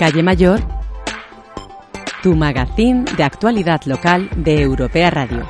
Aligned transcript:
Calle 0.00 0.22
Mayor, 0.22 0.60
tu 2.22 2.34
magazín 2.34 3.04
de 3.04 3.22
actualidad 3.22 3.82
local 3.84 4.30
de 4.34 4.62
Europea 4.62 5.10
Radio. 5.10 5.46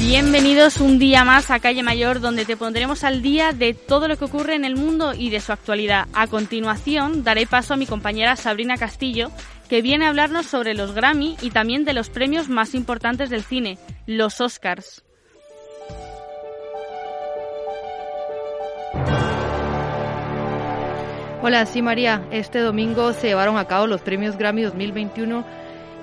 Bienvenidos 0.00 0.78
un 0.78 0.98
día 0.98 1.22
más 1.22 1.52
a 1.52 1.60
Calle 1.60 1.84
Mayor, 1.84 2.18
donde 2.18 2.44
te 2.44 2.56
pondremos 2.56 3.04
al 3.04 3.22
día 3.22 3.52
de 3.52 3.72
todo 3.72 4.08
lo 4.08 4.16
que 4.16 4.24
ocurre 4.24 4.56
en 4.56 4.64
el 4.64 4.74
mundo 4.74 5.14
y 5.14 5.30
de 5.30 5.38
su 5.38 5.52
actualidad. 5.52 6.08
A 6.12 6.26
continuación, 6.26 7.22
daré 7.22 7.46
paso 7.46 7.74
a 7.74 7.76
mi 7.76 7.86
compañera 7.86 8.34
Sabrina 8.34 8.78
Castillo, 8.78 9.30
que 9.68 9.80
viene 9.80 10.06
a 10.06 10.08
hablarnos 10.08 10.46
sobre 10.46 10.74
los 10.74 10.90
Grammy 10.92 11.36
y 11.40 11.50
también 11.50 11.84
de 11.84 11.92
los 11.92 12.10
premios 12.10 12.48
más 12.48 12.74
importantes 12.74 13.30
del 13.30 13.44
cine, 13.44 13.78
los 14.08 14.40
Oscars. 14.40 15.04
Hola, 21.46 21.66
sí 21.66 21.82
María. 21.82 22.26
Este 22.30 22.60
domingo 22.60 23.12
se 23.12 23.26
llevaron 23.26 23.58
a 23.58 23.66
cabo 23.66 23.86
los 23.86 24.00
premios 24.00 24.38
Grammy 24.38 24.62
2021 24.62 25.44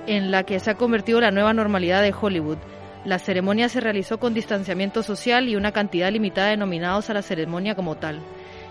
en 0.05 0.29
la 0.29 0.43
que 0.43 0.59
se 0.59 0.69
ha 0.69 0.75
convertido 0.75 1.19
la 1.19 1.31
nueva 1.31 1.51
normalidad 1.51 2.03
de 2.03 2.13
Hollywood. 2.13 2.59
La 3.05 3.17
ceremonia 3.17 3.67
se 3.67 3.79
realizó 3.79 4.19
con 4.19 4.35
distanciamiento 4.35 5.01
social 5.01 5.49
y 5.49 5.55
una 5.55 5.71
cantidad 5.71 6.11
limitada 6.11 6.49
de 6.49 6.57
nominados 6.57 7.09
a 7.09 7.15
la 7.15 7.23
ceremonia 7.23 7.73
como 7.73 7.97
tal. 7.97 8.19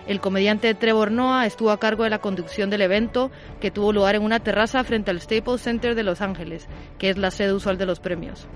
El 0.07 0.21
comediante 0.21 0.73
Trevor 0.73 1.11
Noah 1.11 1.45
estuvo 1.45 1.71
a 1.71 1.77
cargo 1.77 2.05
de 2.05 2.09
la 2.09 2.19
conducción 2.19 2.69
del 2.69 2.83
evento, 2.83 3.31
que 3.59 3.69
tuvo 3.69 3.91
lugar 3.91 4.15
en 4.15 4.23
una 4.23 4.39
terraza 4.39 4.81
frente 4.85 5.11
al 5.11 5.19
Staples 5.19 5.59
Center 5.59 5.93
de 5.93 6.03
Los 6.03 6.21
Ángeles, 6.21 6.69
que 6.97 7.09
es 7.09 7.17
la 7.17 7.31
sede 7.31 7.51
usual 7.51 7.77
de 7.77 7.85
los 7.85 7.99
premios. 7.99 8.47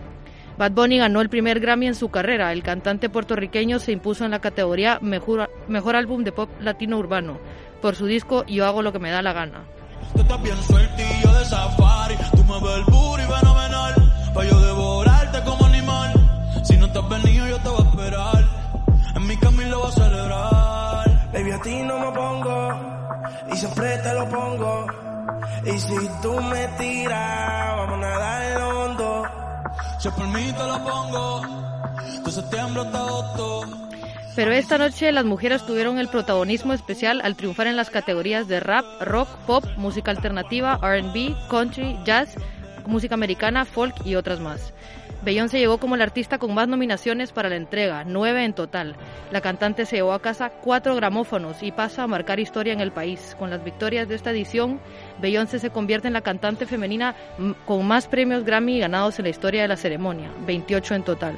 Bad 0.57 0.71
Bunny 0.71 0.97
ganó 0.97 1.21
el 1.21 1.29
primer 1.29 1.59
Grammy 1.59 1.87
en 1.87 1.95
su 1.95 2.09
carrera. 2.09 2.53
El 2.53 2.63
cantante 2.63 3.09
puertorriqueño 3.09 3.79
se 3.79 3.91
impuso 3.91 4.25
en 4.25 4.31
la 4.31 4.39
categoría 4.39 4.99
Mejor, 5.01 5.49
mejor 5.67 5.95
Álbum 5.95 6.23
de 6.23 6.31
Pop 6.31 6.49
Latino 6.61 6.97
Urbano 6.97 7.39
por 7.81 7.95
su 7.95 8.07
disco 8.07 8.43
Yo 8.47 8.65
hago 8.65 8.81
lo 8.81 8.91
que 8.91 8.97
me 8.99 9.11
da 9.11 9.21
la 9.21 9.33
gana. 9.33 9.63
Baby, 21.33 21.51
a 21.51 21.61
ti 21.61 21.83
no 21.83 21.99
me 21.99 22.11
pongo. 22.11 22.69
Y 23.51 23.57
siempre 23.57 23.97
te 23.97 24.13
lo 24.13 24.29
pongo. 24.29 24.87
Y 25.65 25.79
si 25.79 26.09
tú 26.21 26.41
me 26.41 26.67
tiras, 26.79 27.75
vamos 27.75 27.95
a 27.95 27.97
nadar 27.97 28.61
hondo. 28.61 29.44
Si 29.99 30.09
lo 30.09 30.83
pongo. 30.83 31.65
Pero 34.35 34.51
esta 34.51 34.77
noche 34.77 35.11
las 35.11 35.23
mujeres 35.23 35.65
tuvieron 35.65 35.97
el 35.97 36.09
protagonismo 36.09 36.73
especial 36.73 37.21
al 37.21 37.35
triunfar 37.35 37.67
en 37.67 37.77
las 37.77 37.89
categorías 37.89 38.47
de 38.47 38.59
rap, 38.59 38.83
rock, 39.01 39.29
pop, 39.47 39.63
música 39.77 40.11
alternativa, 40.11 40.75
RB, 40.77 41.35
country, 41.49 41.97
jazz, 42.03 42.35
música 42.85 43.13
americana, 43.13 43.63
folk 43.63 43.95
y 44.05 44.15
otras 44.15 44.41
más. 44.41 44.73
Beyoncé 45.25 45.57
llegó 45.57 45.79
como 45.79 45.97
la 45.97 46.03
artista 46.03 46.37
con 46.37 46.53
más 46.53 46.67
nominaciones 46.67 47.31
para 47.31 47.49
la 47.49 47.55
entrega, 47.55 48.03
nueve 48.05 48.45
en 48.45 48.53
total. 48.53 48.95
La 49.31 49.41
cantante 49.41 49.87
se 49.87 49.95
llevó 49.95 50.13
a 50.13 50.21
casa 50.21 50.51
cuatro 50.51 50.95
gramófonos 50.95 51.63
y 51.63 51.71
pasa 51.71 52.03
a 52.03 52.07
marcar 52.07 52.39
historia 52.39 52.73
en 52.73 52.79
el 52.79 52.91
país. 52.91 53.35
Con 53.39 53.49
las 53.49 53.63
victorias 53.63 54.07
de 54.07 54.13
esta 54.13 54.29
edición, 54.29 54.79
Beyoncé 55.19 55.57
se 55.57 55.71
convierte 55.71 56.05
en 56.05 56.13
la 56.13 56.21
cantante 56.21 56.67
femenina 56.67 57.15
con 57.65 57.87
más 57.87 58.07
premios 58.07 58.45
Grammy 58.45 58.79
ganados 58.79 59.17
en 59.17 59.23
la 59.23 59.29
historia 59.29 59.63
de 59.63 59.67
la 59.67 59.77
ceremonia, 59.77 60.29
28 60.45 60.93
en 60.93 61.03
total. 61.03 61.35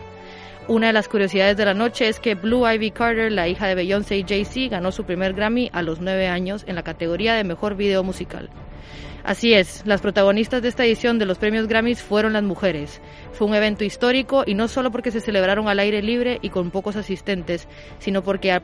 Una 0.68 0.88
de 0.88 0.94
las 0.94 1.08
curiosidades 1.08 1.56
de 1.56 1.64
la 1.64 1.74
noche 1.74 2.09
es 2.09 2.19
que 2.19 2.36
Blue 2.36 2.69
Ivy 2.69 2.92
Carter, 2.92 3.31
la 3.31 3.48
hija 3.48 3.68
de 3.68 3.75
Beyoncé 3.75 4.18
y 4.18 4.25
Jay-Z, 4.28 4.68
ganó 4.69 4.92
su 4.92 5.06
primer 5.06 5.34
Grammy 5.34 5.69
a 5.72 5.81
los 5.81 6.02
nueve 6.02 6.28
años 6.28 6.66
en 6.68 6.75
la 6.75 6.84
categoría 6.84 7.36
de 7.36 7.46
Mejor 7.46 7.78
Video 7.78 8.04
Musical. 8.04 8.50
Así 9.27 9.53
es, 9.53 9.83
las 9.85 9.99
protagonistas 9.99 10.61
de 10.61 10.69
esta 10.69 10.85
edición 10.85 11.19
de 11.19 11.25
los 11.25 11.38
premios 11.38 11.67
Grammys 11.67 12.01
fueron 12.01 12.31
las 12.31 12.43
mujeres. 12.43 13.01
Fue 13.33 13.45
un 13.45 13.55
evento 13.55 13.83
histórico 13.83 14.43
y 14.47 14.53
no 14.53 14.69
solo 14.69 14.89
porque 14.89 15.11
se 15.11 15.19
celebraron 15.19 15.67
al 15.67 15.79
aire 15.79 16.01
libre 16.01 16.39
y 16.41 16.49
con 16.49 16.71
pocos 16.71 16.95
asistentes, 16.95 17.67
sino 17.99 18.23
porque 18.23 18.53
al, 18.53 18.63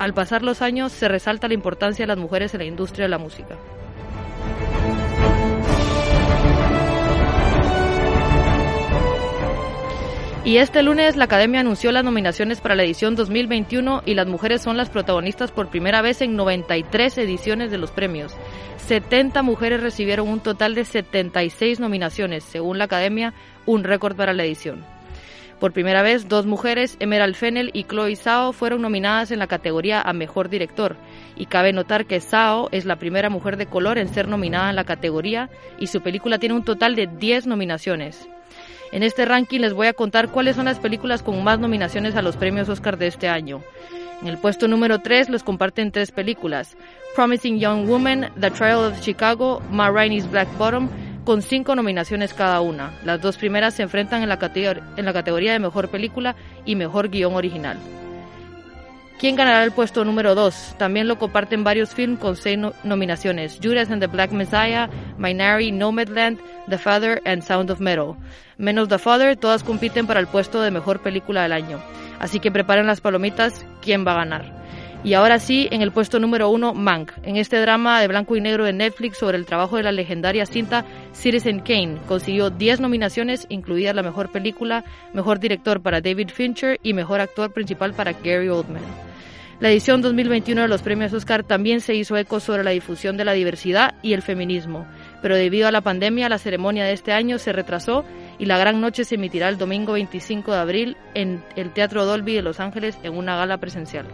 al 0.00 0.12
pasar 0.12 0.42
los 0.42 0.62
años 0.62 0.90
se 0.90 1.06
resalta 1.06 1.46
la 1.46 1.54
importancia 1.54 2.02
de 2.02 2.08
las 2.08 2.18
mujeres 2.18 2.52
en 2.54 2.58
la 2.58 2.64
industria 2.64 3.04
de 3.04 3.10
la 3.10 3.18
música. 3.18 3.56
Y 10.42 10.56
este 10.56 10.82
lunes 10.82 11.16
la 11.16 11.24
Academia 11.24 11.60
anunció 11.60 11.92
las 11.92 12.02
nominaciones 12.02 12.62
para 12.62 12.74
la 12.74 12.82
edición 12.82 13.14
2021 13.14 14.02
y 14.06 14.14
las 14.14 14.26
mujeres 14.26 14.62
son 14.62 14.78
las 14.78 14.88
protagonistas 14.88 15.50
por 15.50 15.68
primera 15.68 16.00
vez 16.00 16.22
en 16.22 16.34
93 16.34 17.18
ediciones 17.18 17.70
de 17.70 17.76
los 17.76 17.90
premios. 17.90 18.34
70 18.86 19.42
mujeres 19.42 19.82
recibieron 19.82 20.28
un 20.28 20.40
total 20.40 20.74
de 20.74 20.86
76 20.86 21.78
nominaciones, 21.78 22.42
según 22.42 22.78
la 22.78 22.84
Academia, 22.84 23.34
un 23.66 23.84
récord 23.84 24.16
para 24.16 24.32
la 24.32 24.44
edición. 24.44 24.82
Por 25.60 25.74
primera 25.74 26.00
vez, 26.00 26.26
dos 26.26 26.46
mujeres, 26.46 26.96
Emerald 27.00 27.34
Fennel 27.34 27.70
y 27.74 27.84
Chloe 27.84 28.16
Zhao, 28.16 28.54
fueron 28.54 28.80
nominadas 28.80 29.30
en 29.32 29.40
la 29.40 29.46
categoría 29.46 30.00
a 30.00 30.14
Mejor 30.14 30.48
Director. 30.48 30.96
Y 31.36 31.46
cabe 31.46 31.74
notar 31.74 32.06
que 32.06 32.18
Zhao 32.18 32.70
es 32.72 32.86
la 32.86 32.96
primera 32.96 33.28
mujer 33.28 33.58
de 33.58 33.66
color 33.66 33.98
en 33.98 34.08
ser 34.08 34.26
nominada 34.26 34.70
en 34.70 34.76
la 34.76 34.84
categoría 34.84 35.50
y 35.78 35.88
su 35.88 36.00
película 36.00 36.38
tiene 36.38 36.54
un 36.54 36.64
total 36.64 36.96
de 36.96 37.08
10 37.08 37.46
nominaciones. 37.46 38.26
En 38.92 39.02
este 39.02 39.24
ranking 39.24 39.60
les 39.60 39.72
voy 39.72 39.86
a 39.86 39.92
contar 39.92 40.28
cuáles 40.28 40.56
son 40.56 40.64
las 40.64 40.78
películas 40.78 41.22
con 41.22 41.42
más 41.44 41.58
nominaciones 41.58 42.16
a 42.16 42.22
los 42.22 42.36
premios 42.36 42.68
Oscar 42.68 42.98
de 42.98 43.06
este 43.06 43.28
año. 43.28 43.62
En 44.20 44.28
el 44.28 44.38
puesto 44.38 44.68
número 44.68 44.98
3 45.00 45.30
los 45.30 45.42
comparten 45.42 45.92
tres 45.92 46.10
películas. 46.10 46.76
Promising 47.14 47.58
Young 47.58 47.86
Woman, 47.86 48.30
The 48.38 48.50
Trial 48.50 48.84
of 48.84 49.00
Chicago, 49.00 49.62
Ma 49.70 49.90
Black 49.90 50.48
Bottom, 50.58 50.88
con 51.24 51.42
cinco 51.42 51.74
nominaciones 51.74 52.34
cada 52.34 52.60
una. 52.60 52.92
Las 53.04 53.20
dos 53.20 53.36
primeras 53.36 53.74
se 53.74 53.82
enfrentan 53.82 54.22
en 54.22 54.28
la, 54.28 54.38
categoría 54.38 55.52
de 55.52 55.58
Mejor 55.58 55.88
Película 55.88 56.34
y 56.64 56.76
Mejor 56.76 57.08
Guión 57.08 57.34
Original. 57.34 57.78
¿Quién 59.18 59.36
ganará 59.36 59.64
el 59.64 59.72
puesto 59.72 60.04
número 60.04 60.34
2? 60.34 60.76
También 60.78 61.06
lo 61.06 61.18
comparten 61.18 61.62
varios 61.62 61.94
films 61.94 62.18
con 62.18 62.36
seis 62.36 62.56
no 62.56 62.72
nominaciones. 62.84 63.58
Judas 63.62 63.90
and 63.90 64.00
the 64.00 64.06
Black 64.06 64.32
Messiah, 64.32 64.88
Minari, 65.18 65.70
Nomadland, 65.72 66.40
The 66.68 66.78
Father 66.78 67.20
and 67.26 67.42
Sound 67.42 67.70
of 67.70 67.80
Metal. 67.80 68.16
Menos 68.60 68.88
The 68.88 68.98
Father, 68.98 69.38
todas 69.38 69.62
compiten 69.62 70.06
para 70.06 70.20
el 70.20 70.26
puesto 70.26 70.60
de 70.60 70.70
mejor 70.70 71.00
película 71.00 71.42
del 71.42 71.52
año. 71.52 71.80
Así 72.18 72.40
que 72.40 72.52
preparen 72.52 72.86
las 72.86 73.00
palomitas, 73.00 73.64
¿quién 73.80 74.06
va 74.06 74.12
a 74.12 74.16
ganar? 74.16 74.52
Y 75.02 75.14
ahora 75.14 75.38
sí, 75.38 75.66
en 75.70 75.80
el 75.80 75.92
puesto 75.92 76.20
número 76.20 76.50
uno, 76.50 76.74
Mank, 76.74 77.10
en 77.22 77.36
este 77.36 77.58
drama 77.58 78.02
de 78.02 78.08
blanco 78.08 78.36
y 78.36 78.42
negro 78.42 78.66
de 78.66 78.74
Netflix 78.74 79.16
sobre 79.16 79.38
el 79.38 79.46
trabajo 79.46 79.78
de 79.78 79.82
la 79.82 79.92
legendaria 79.92 80.44
cinta 80.44 80.84
Citizen 81.14 81.60
Kane. 81.60 82.00
Consiguió 82.06 82.50
10 82.50 82.80
nominaciones, 82.80 83.46
incluida 83.48 83.94
la 83.94 84.02
mejor 84.02 84.30
película, 84.30 84.84
mejor 85.14 85.40
director 85.40 85.80
para 85.80 86.02
David 86.02 86.28
Fincher 86.28 86.78
y 86.82 86.92
mejor 86.92 87.22
actor 87.22 87.54
principal 87.54 87.94
para 87.94 88.12
Gary 88.12 88.50
Oldman. 88.50 88.82
La 89.60 89.70
edición 89.70 90.00
2021 90.00 90.62
de 90.62 90.68
los 90.68 90.80
premios 90.80 91.12
Oscar 91.12 91.44
también 91.44 91.82
se 91.82 91.94
hizo 91.94 92.16
eco 92.16 92.40
sobre 92.40 92.64
la 92.64 92.70
difusión 92.70 93.18
de 93.18 93.26
la 93.26 93.34
diversidad 93.34 93.94
y 94.00 94.14
el 94.14 94.22
feminismo, 94.22 94.86
pero 95.20 95.36
debido 95.36 95.68
a 95.68 95.70
la 95.70 95.82
pandemia 95.82 96.30
la 96.30 96.38
ceremonia 96.38 96.86
de 96.86 96.94
este 96.94 97.12
año 97.12 97.38
se 97.38 97.52
retrasó 97.52 98.06
y 98.40 98.46
la 98.46 98.56
gran 98.56 98.80
noche 98.80 99.04
se 99.04 99.16
emitirá 99.16 99.50
el 99.50 99.58
domingo 99.58 99.92
25 99.92 100.52
de 100.52 100.58
abril 100.58 100.96
en 101.12 101.44
el 101.56 101.72
Teatro 101.74 102.06
Dolby 102.06 102.34
de 102.34 102.42
Los 102.42 102.58
Ángeles 102.58 102.98
en 103.02 103.14
una 103.14 103.36
gala 103.36 103.58
presencial. 103.58 104.06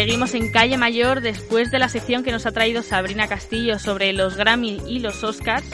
Seguimos 0.00 0.32
en 0.32 0.50
Calle 0.50 0.78
Mayor 0.78 1.20
después 1.20 1.70
de 1.70 1.78
la 1.78 1.90
sección 1.90 2.24
que 2.24 2.32
nos 2.32 2.46
ha 2.46 2.52
traído 2.52 2.82
Sabrina 2.82 3.28
Castillo 3.28 3.78
sobre 3.78 4.14
los 4.14 4.34
Grammy 4.34 4.80
y 4.86 5.00
los 5.00 5.22
Oscars. 5.22 5.66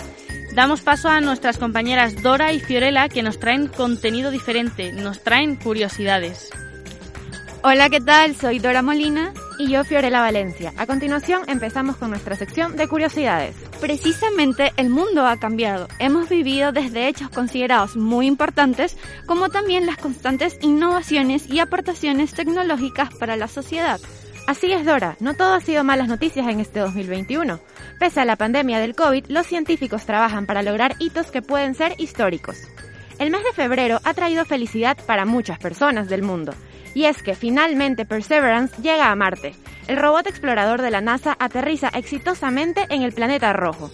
Damos 0.53 0.81
paso 0.81 1.09
a 1.09 1.21
nuestras 1.21 1.59
compañeras 1.59 2.21
Dora 2.25 2.53
y 2.53 2.59
Fiorella 2.59 3.09
que 3.09 3.23
nos 3.23 3.39
traen 3.39 3.69
contenido 3.69 4.33
diferente, 4.33 4.93
nos 4.93 5.23
traen 5.23 5.55
curiosidades. 5.55 6.51
Hola, 7.63 7.89
¿qué 7.89 8.01
tal? 8.01 8.35
Soy 8.35 8.59
Dora 8.59 8.83
Molina 8.83 9.33
y 9.61 9.71
yo 9.71 9.85
Fiorella 9.85 10.19
Valencia. 10.19 10.73
A 10.77 10.87
continuación 10.87 11.43
empezamos 11.47 11.97
con 11.97 12.11
nuestra 12.11 12.35
sección 12.35 12.75
de 12.75 12.89
curiosidades. 12.89 13.55
Precisamente 13.81 14.73
el 14.79 14.89
mundo 14.89 15.27
ha 15.27 15.37
cambiado. 15.37 15.89
Hemos 15.99 16.29
vivido 16.29 16.73
desde 16.73 17.09
hechos 17.09 17.29
considerados 17.29 17.97
muy 17.97 18.27
importantes 18.27 18.97
como 19.27 19.51
también 19.51 19.85
las 19.85 19.99
constantes 19.99 20.59
innovaciones 20.63 21.49
y 21.49 21.61
aportaciones 21.61 22.33
tecnológicas 22.33 23.15
para 23.15 23.37
la 23.37 23.49
sociedad. 23.49 24.01
Así 24.47 24.73
es, 24.73 24.85
Dora, 24.87 25.17
no 25.21 25.35
todo 25.35 25.55
ha 25.55 25.61
sido 25.61 25.85
malas 25.85 26.09
noticias 26.09 26.49
en 26.49 26.61
este 26.61 26.81
2021. 26.81 27.61
Pese 27.99 28.21
a 28.21 28.25
la 28.25 28.37
pandemia 28.37 28.79
del 28.79 28.95
COVID, 28.95 29.27
los 29.29 29.47
científicos 29.47 30.07
trabajan 30.07 30.47
para 30.47 30.63
lograr 30.63 30.97
hitos 30.99 31.31
que 31.31 31.43
pueden 31.43 31.75
ser 31.75 31.95
históricos. 31.99 32.57
El 33.19 33.31
mes 33.31 33.43
de 33.45 33.53
febrero 33.53 34.01
ha 34.05 34.15
traído 34.15 34.45
felicidad 34.45 34.97
para 35.07 35.25
muchas 35.25 35.59
personas 35.59 36.09
del 36.09 36.23
mundo. 36.23 36.55
Y 36.97 37.05
es 37.05 37.23
que 37.23 37.35
finalmente 37.35 38.07
Perseverance 38.07 38.81
llega 38.81 39.11
a 39.11 39.15
Marte. 39.15 39.55
El 39.87 39.99
robot 39.99 40.27
explorador 40.29 40.81
de 40.81 40.91
la 40.91 41.03
NASA 41.03 41.37
aterriza 41.39 41.91
exitosamente 41.91 42.87
en 42.89 43.03
el 43.03 43.13
planeta 43.13 43.53
rojo. 43.53 43.91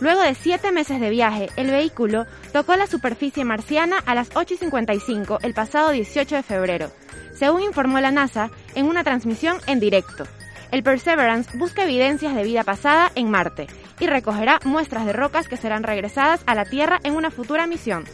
Luego 0.00 0.20
de 0.20 0.36
siete 0.36 0.70
meses 0.70 1.00
de 1.00 1.10
viaje, 1.10 1.48
el 1.56 1.72
vehículo 1.72 2.26
tocó 2.52 2.76
la 2.76 2.86
superficie 2.86 3.44
marciana 3.44 3.98
a 4.06 4.14
las 4.14 4.30
8.55 4.30 5.38
el 5.42 5.52
pasado 5.52 5.90
18 5.90 6.36
de 6.36 6.42
febrero, 6.44 6.92
según 7.34 7.60
informó 7.62 7.98
la 7.98 8.12
NASA 8.12 8.50
en 8.76 8.86
una 8.86 9.02
transmisión 9.02 9.56
en 9.66 9.80
directo. 9.80 10.22
El 10.70 10.84
Perseverance 10.84 11.58
busca 11.58 11.82
evidencias 11.82 12.36
de 12.36 12.44
vida 12.44 12.62
pasada 12.62 13.10
en 13.16 13.32
Marte 13.32 13.66
y 13.98 14.06
recogerá 14.06 14.60
muestras 14.64 15.06
de 15.06 15.12
rocas 15.12 15.48
que 15.48 15.56
serán 15.56 15.82
regresadas 15.82 16.44
a 16.46 16.54
la 16.54 16.66
Tierra 16.66 17.00
en 17.02 17.16
una 17.16 17.32
futura 17.32 17.66
misión. 17.66 18.04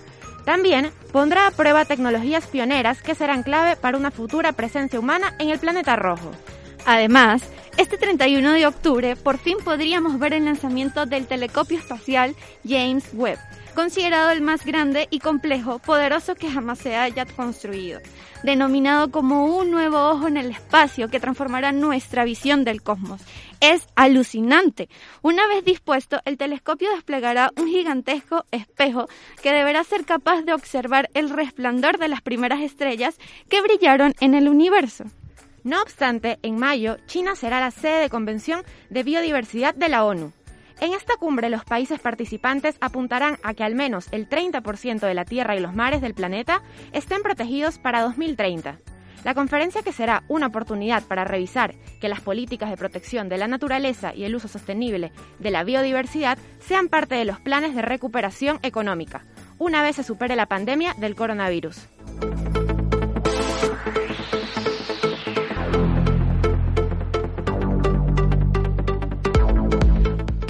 También 0.51 0.91
pondrá 1.13 1.47
a 1.47 1.53
prueba 1.53 1.85
tecnologías 1.85 2.49
pioneras 2.49 3.03
que 3.03 3.15
serán 3.15 3.45
clave 3.45 3.77
para 3.77 3.97
una 3.97 4.11
futura 4.11 4.51
presencia 4.51 4.99
humana 4.99 5.33
en 5.39 5.51
el 5.51 5.61
planeta 5.61 5.95
rojo. 5.95 6.33
Además, 6.85 7.43
este 7.77 7.97
31 7.97 8.55
de 8.55 8.67
octubre 8.67 9.15
por 9.15 9.39
fin 9.39 9.59
podríamos 9.65 10.19
ver 10.19 10.33
el 10.33 10.47
lanzamiento 10.47 11.07
del 11.07 11.29
telescopio 11.29 11.79
espacial 11.79 12.35
James 12.69 13.05
Webb, 13.13 13.39
considerado 13.77 14.31
el 14.31 14.41
más 14.41 14.65
grande 14.65 15.07
y 15.09 15.21
complejo, 15.21 15.79
poderoso 15.79 16.35
que 16.35 16.51
jamás 16.51 16.81
se 16.81 16.97
haya 16.97 17.27
construido, 17.27 18.01
denominado 18.43 19.11
como 19.11 19.45
un 19.45 19.71
nuevo 19.71 19.99
ojo 20.11 20.29
en 20.29 20.37
el 20.37 20.51
espacio 20.51 21.09
que 21.09 21.21
transformará 21.21 21.73
nuestra 21.73 22.25
visión 22.25 22.65
del 22.65 22.83
cosmos. 22.83 23.21
Es 23.61 23.87
alucinante. 23.95 24.89
Una 25.23 25.47
vez 25.47 25.65
dispuesto, 25.65 26.21
el 26.25 26.39
telescopio 26.39 26.91
desplegará 26.95 27.51
un 27.57 27.69
gigantesco 27.69 28.45
espejo 28.51 29.09
que 29.43 29.53
deberá 29.53 29.85
ser 29.85 30.05
capaz 30.05 30.43
de 30.43 30.55
observar 30.55 31.11
el 31.15 31.31
resplandor 31.31 31.99
de 31.99 32.09
las 32.09 32.23
primeras 32.23 32.61
estrellas 32.61 33.19
que 33.49 33.61
brillaron 33.61 34.15
en 34.21 34.35
el 34.35 34.49
universo. 34.49 35.05
No 35.63 35.83
obstante, 35.83 36.39
en 36.43 36.59
mayo, 36.59 36.97
China 37.07 37.37
será 37.37 37.61
la 37.61 37.71
sede 37.71 38.01
de 38.01 38.11
convención 38.11 38.63
de 38.89 39.03
biodiversidad 39.03 39.75
de 39.75 39.91
la 39.91 40.05
ONU. 40.05 40.33
En 40.81 40.95
esta 40.95 41.17
cumbre 41.19 41.51
los 41.51 41.65
países 41.65 42.01
participantes 42.01 42.77
apuntarán 42.81 43.39
a 43.43 43.53
que 43.53 43.65
al 43.65 43.75
menos 43.75 44.09
el 44.13 44.29
30% 44.29 45.01
de 45.01 45.15
la 45.15 45.27
tierra 45.27 45.55
y 45.55 45.61
los 45.61 45.75
mares 45.75 46.01
del 46.01 46.15
planeta 46.15 46.63
estén 46.93 47.23
protegidos 47.23 47.79
para 47.79 48.01
2030. 48.01 48.79
La 49.23 49.35
conferencia 49.35 49.83
que 49.83 49.93
será 49.93 50.25
una 50.29 50.47
oportunidad 50.47 51.03
para 51.03 51.25
revisar 51.25 51.75
que 52.01 52.09
las 52.09 52.23
políticas 52.23 52.71
de 52.71 52.79
protección 52.79 53.29
de 53.29 53.37
la 53.37 53.47
naturaleza 53.47 54.15
y 54.15 54.25
el 54.25 54.35
uso 54.35 54.49
sostenible 54.49 55.13
de 55.39 55.51
la 55.51 55.65
biodiversidad 55.65 56.39
sean 56.61 56.89
parte 56.89 57.15
de 57.15 57.27
los 57.27 57.39
planes 57.41 57.75
de 57.75 57.83
recuperación 57.83 58.59
económica, 58.63 59.27
una 59.59 59.83
vez 59.83 59.97
se 59.97 60.05
supere 60.05 60.37
la 60.37 60.47
pandemia 60.47 60.95
del 60.95 61.15
coronavirus. 61.15 61.87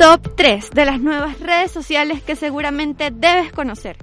Top 0.00 0.34
3 0.34 0.70
de 0.70 0.86
las 0.86 0.98
nuevas 0.98 1.38
redes 1.40 1.70
sociales 1.70 2.22
que 2.22 2.34
seguramente 2.34 3.10
debes 3.10 3.52
conocer. 3.52 3.98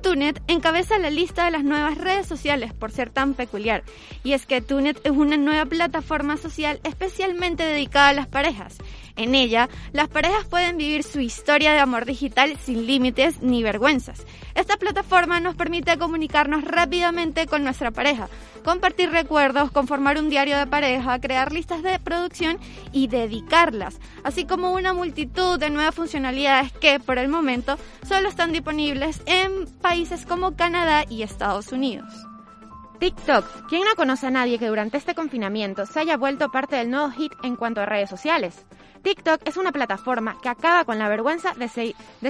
Tunet 0.00 0.40
encabeza 0.46 1.00
la 1.00 1.10
lista 1.10 1.46
de 1.46 1.50
las 1.50 1.64
nuevas 1.64 1.98
redes 1.98 2.28
sociales 2.28 2.72
por 2.72 2.92
ser 2.92 3.10
tan 3.10 3.34
peculiar. 3.34 3.82
Y 4.22 4.34
es 4.34 4.46
que 4.46 4.60
Tunet 4.60 5.00
es 5.04 5.10
una 5.10 5.36
nueva 5.36 5.66
plataforma 5.66 6.36
social 6.36 6.78
especialmente 6.84 7.64
dedicada 7.64 8.10
a 8.10 8.12
las 8.12 8.28
parejas. 8.28 8.78
En 9.16 9.34
ella, 9.34 9.68
las 9.92 10.08
parejas 10.08 10.46
pueden 10.46 10.76
vivir 10.76 11.02
su 11.02 11.20
historia 11.20 11.72
de 11.72 11.80
amor 11.80 12.06
digital 12.06 12.56
sin 12.62 12.86
límites 12.86 13.42
ni 13.42 13.62
vergüenzas. 13.62 14.24
Esta 14.54 14.76
plataforma 14.76 15.40
nos 15.40 15.54
permite 15.54 15.98
comunicarnos 15.98 16.64
rápidamente 16.64 17.46
con 17.46 17.64
nuestra 17.64 17.90
pareja, 17.90 18.28
compartir 18.64 19.10
recuerdos, 19.10 19.70
conformar 19.70 20.18
un 20.18 20.30
diario 20.30 20.56
de 20.56 20.66
pareja, 20.66 21.20
crear 21.20 21.52
listas 21.52 21.82
de 21.82 21.98
producción 21.98 22.58
y 22.92 23.08
dedicarlas, 23.08 24.00
así 24.24 24.44
como 24.46 24.72
una 24.72 24.94
multitud 24.94 25.58
de 25.58 25.70
nuevas 25.70 25.94
funcionalidades 25.94 26.72
que 26.72 27.00
por 27.00 27.18
el 27.18 27.28
momento 27.28 27.78
solo 28.06 28.28
están 28.28 28.52
disponibles 28.52 29.22
en 29.26 29.66
países 29.80 30.26
como 30.26 30.56
Canadá 30.56 31.04
y 31.08 31.22
Estados 31.22 31.72
Unidos. 31.72 32.12
TikTok. 33.02 33.66
¿Quién 33.68 33.82
no 33.82 33.96
conoce 33.96 34.28
a 34.28 34.30
nadie 34.30 34.60
que 34.60 34.68
durante 34.68 34.96
este 34.96 35.16
confinamiento 35.16 35.86
se 35.86 35.98
haya 35.98 36.16
vuelto 36.16 36.52
parte 36.52 36.76
del 36.76 36.88
nuevo 36.88 37.10
hit 37.10 37.32
en 37.42 37.56
cuanto 37.56 37.80
a 37.80 37.86
redes 37.86 38.08
sociales? 38.08 38.64
TikTok 39.02 39.40
es 39.46 39.56
una 39.56 39.72
plataforma 39.72 40.38
que 40.40 40.48
acaba 40.48 40.84
con 40.84 40.98
la 40.98 41.08
vergüenza 41.08 41.54
de, 41.54 41.68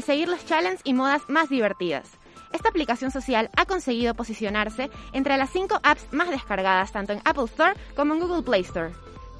seguir 0.00 0.28
los 0.28 0.44
challenges 0.46 0.80
y 0.84 0.94
modas 0.94 1.22
más 1.28 1.50
divertidas. 1.50 2.08
Esta 2.52 2.70
aplicación 2.70 3.10
social 3.10 3.50
ha 3.56 3.66
conseguido 3.66 4.14
posicionarse 4.14 4.90
entre 5.12 5.36
las 5.36 5.50
cinco 5.50 5.80
apps 5.82 6.12
más 6.12 6.30
descargadas 6.30 6.92
tanto 6.92 7.12
en 7.12 7.20
Apple 7.24 7.44
Store 7.44 7.74
como 7.94 8.14
en 8.14 8.20
Google 8.20 8.42
Play 8.42 8.62
Store. 8.62 8.92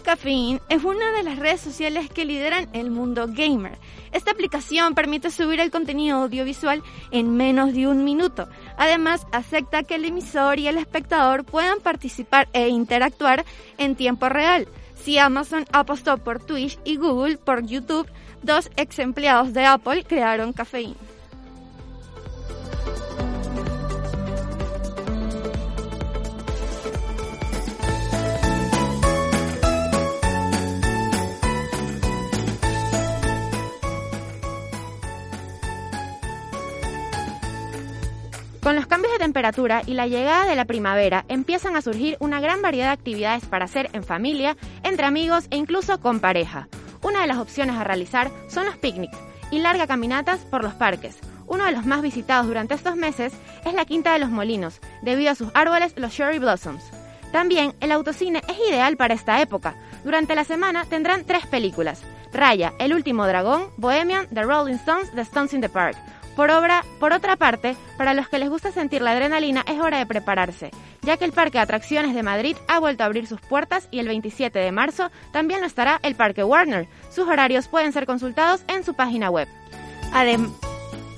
Caffeine 0.03 0.61
es 0.69 0.83
una 0.83 1.13
de 1.13 1.23
las 1.23 1.39
redes 1.39 1.61
sociales 1.61 2.11
que 2.11 2.25
lideran 2.25 2.69
el 2.73 2.91
mundo 2.91 3.27
gamer. 3.29 3.79
Esta 4.13 4.33
aplicación 4.33 4.95
permite 4.95 5.31
subir 5.31 5.61
el 5.61 5.71
contenido 5.71 6.19
audiovisual 6.19 6.83
en 7.13 7.37
menos 7.37 7.73
de 7.73 7.87
un 7.87 8.05
minuto. 8.05 8.49
Además, 8.77 9.27
acepta 9.33 9.85
que 9.85 9.95
el 9.95 10.05
emisor 10.05 10.59
y 10.59 10.67
el 10.67 10.77
espectador 10.77 11.45
puedan 11.45 11.81
participar 11.81 12.49
e 12.53 12.69
interactuar 12.69 13.45
en 13.79 13.95
tiempo 13.95 14.29
real. 14.29 14.69
Si 15.05 15.19
Amazon 15.19 15.65
apostó 15.73 16.17
por 16.19 16.39
Twitch 16.39 16.79
y 16.85 16.97
Google 16.97 17.37
por 17.37 17.67
YouTube, 17.67 18.09
dos 18.43 18.71
ex 18.77 19.01
empleados 19.01 19.53
de 19.53 19.65
Apple 19.65 20.05
crearon 20.05 20.53
Caffeine. 20.53 20.95
Con 38.63 38.77
los 38.77 38.87
cambios 38.87 39.13
de 39.13 39.19
temperatura 39.19 39.83
y 39.85 39.95
la 39.95 40.07
llegada 40.07 40.47
de 40.47 40.55
la 40.55 40.67
primavera 40.67 41.25
empiezan 41.27 41.75
a 41.75 41.83
surgir 41.83 42.17
una 42.21 42.41
gran 42.41 42.63
variedad 42.63 42.87
de 42.87 42.93
actividades 42.93 43.45
para 43.45 43.65
hacer 43.65 43.91
en 43.93 44.05
familia, 44.05 44.57
entre 44.85 45.05
amigos 45.05 45.49
e 45.51 45.57
incluso 45.57 45.99
con 45.99 46.21
pareja. 46.21 46.69
Una 47.03 47.23
de 47.23 47.27
las 47.27 47.39
opciones 47.39 47.75
a 47.75 47.83
realizar 47.83 48.31
son 48.47 48.67
los 48.67 48.77
picnics 48.77 49.19
y 49.51 49.59
largas 49.59 49.89
caminatas 49.89 50.43
por 50.43 50.63
los 50.63 50.75
parques. 50.75 51.19
Uno 51.49 51.65
de 51.65 51.73
los 51.73 51.85
más 51.87 52.03
visitados 52.03 52.47
durante 52.47 52.75
estos 52.75 52.95
meses 52.95 53.33
es 53.65 53.75
la 53.75 53.85
Quinta 53.85 54.13
de 54.13 54.21
los 54.21 54.31
Molinos, 54.31 54.79
debido 55.03 55.33
a 55.33 55.35
sus 55.35 55.49
árboles 55.55 55.95
los 55.97 56.13
Cherry 56.13 56.39
Blossoms. 56.39 56.85
También 57.33 57.75
el 57.81 57.91
autocine 57.91 58.43
es 58.49 58.57
ideal 58.69 58.97
para 58.97 59.15
esta 59.15 59.43
época. 59.43 59.75
Durante 60.05 60.37
la 60.37 60.45
semana 60.45 60.85
tendrán 60.85 61.25
tres 61.25 61.47
películas. 61.47 62.01
Raya, 62.33 62.75
El 62.79 62.95
último 62.95 63.27
dragón, 63.27 63.71
Bohemian, 63.77 64.29
The 64.33 64.45
Rolling 64.45 64.77
Stones, 64.77 65.11
The 65.17 65.23
Stones 65.23 65.53
in 65.53 65.61
the 65.63 65.69
Park. 65.69 65.97
Por, 66.37 66.51
obra, 66.51 66.85
por 66.99 67.13
otra 67.13 67.37
parte, 67.37 67.77
para 67.99 68.15
los 68.15 68.29
que 68.29 68.39
les 68.39 68.49
gusta 68.49 68.73
sentir 68.73 69.03
la 69.03 69.11
adrenalina 69.11 69.65
es 69.67 69.79
hora 69.81 69.99
de 69.99 70.07
prepararse, 70.07 70.71
ya 71.03 71.17
que 71.17 71.25
el 71.25 71.33
Parque 71.33 71.59
de 71.59 71.63
Atracciones 71.63 72.15
de 72.15 72.23
Madrid 72.23 72.57
ha 72.69 72.79
vuelto 72.79 73.03
a 73.03 73.07
abrir 73.07 73.27
sus 73.27 73.41
puertas 73.41 73.89
y 73.91 73.99
el 73.99 74.09
27 74.09 74.59
de 74.59 74.73
marzo 74.73 75.11
también 75.33 75.61
lo 75.61 75.67
estará 75.67 76.01
el 76.03 76.15
Parque 76.15 76.43
Warner. 76.43 76.89
Sus 77.11 77.29
horarios 77.29 77.69
pueden 77.69 77.93
ser 77.93 78.07
consultados 78.07 78.65
en 78.69 78.83
su 78.83 78.95
página 78.95 79.29
web. 79.29 79.49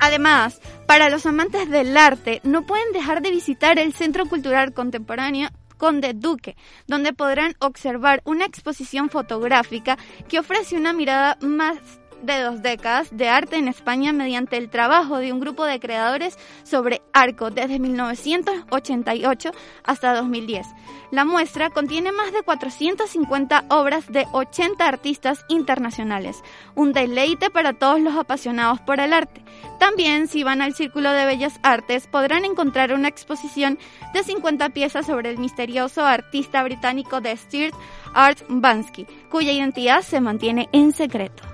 Además, 0.01 0.61
para 0.87 1.09
los 1.11 1.27
amantes 1.27 1.71
del 1.71 1.97
arte, 1.97 2.41
no 2.43 2.67
pueden 2.67 2.93
dejar 2.93 3.23
de 3.23 3.31
visitar 3.31 3.79
el 3.79 3.95
Centro 3.95 4.27
Cultural 4.27 4.75
Contemporáneo 4.75 5.49
Conde 5.79 6.13
Duque, 6.15 6.57
donde 6.87 7.13
podrán 7.13 7.55
observar 7.59 8.21
una 8.25 8.45
exposición 8.45 9.11
fotográfica 9.11 9.99
que 10.29 10.39
ofrece 10.39 10.77
una 10.77 10.93
mirada 10.93 11.37
más 11.41 11.79
de 12.25 12.41
dos 12.43 12.63
décadas 12.63 13.09
de 13.17 13.29
arte 13.29 13.57
en 13.57 13.69
España 13.69 14.13
mediante 14.13 14.57
el 14.57 14.71
trabajo 14.71 15.19
de 15.19 15.33
un 15.33 15.41
grupo 15.41 15.65
de 15.65 15.81
creadores 15.81 16.39
sobre 16.63 17.03
arco 17.13 17.51
desde 17.51 17.79
1988 17.79 19.51
hasta 19.85 20.15
2010. 20.15 20.67
La 21.11 21.25
muestra 21.25 21.71
contiene 21.71 22.13
más 22.13 22.33
de 22.33 22.43
450 22.43 23.67
obras 23.69 24.11
de 24.11 24.27
80 24.33 24.87
artistas 24.87 25.45
internacionales, 25.49 26.43
un 26.75 26.93
deleite 26.93 27.51
para 27.51 27.73
todos 27.73 28.01
los 28.01 28.17
apasionados 28.17 28.81
por 28.81 29.01
el 29.01 29.13
arte. 29.13 29.45
También, 29.79 30.27
si 30.27 30.43
van 30.43 30.63
al 30.63 30.75
Círculo 30.75 31.13
de 31.13 31.27
Bellas 31.27 31.61
Artes, 31.63 32.07
podrán 32.07 32.45
encontrar 32.45 32.93
una 32.93 33.09
exposición 33.09 33.79
de 34.13 34.25
50 34.25 34.71
piezas 34.71 35.07
sobre 35.07 35.31
el 35.31 35.39
misterioso 35.39 36.05
artista 36.05 36.63
británico 36.65 37.21
de 37.21 37.37
Stirt 37.37 37.75
Art 38.15 38.41
Bansky, 38.49 39.07
cuya 39.31 39.53
identidad 39.53 40.03
se 40.03 40.21
mantiene 40.21 40.69
en 40.73 40.93
secreto. 40.93 41.54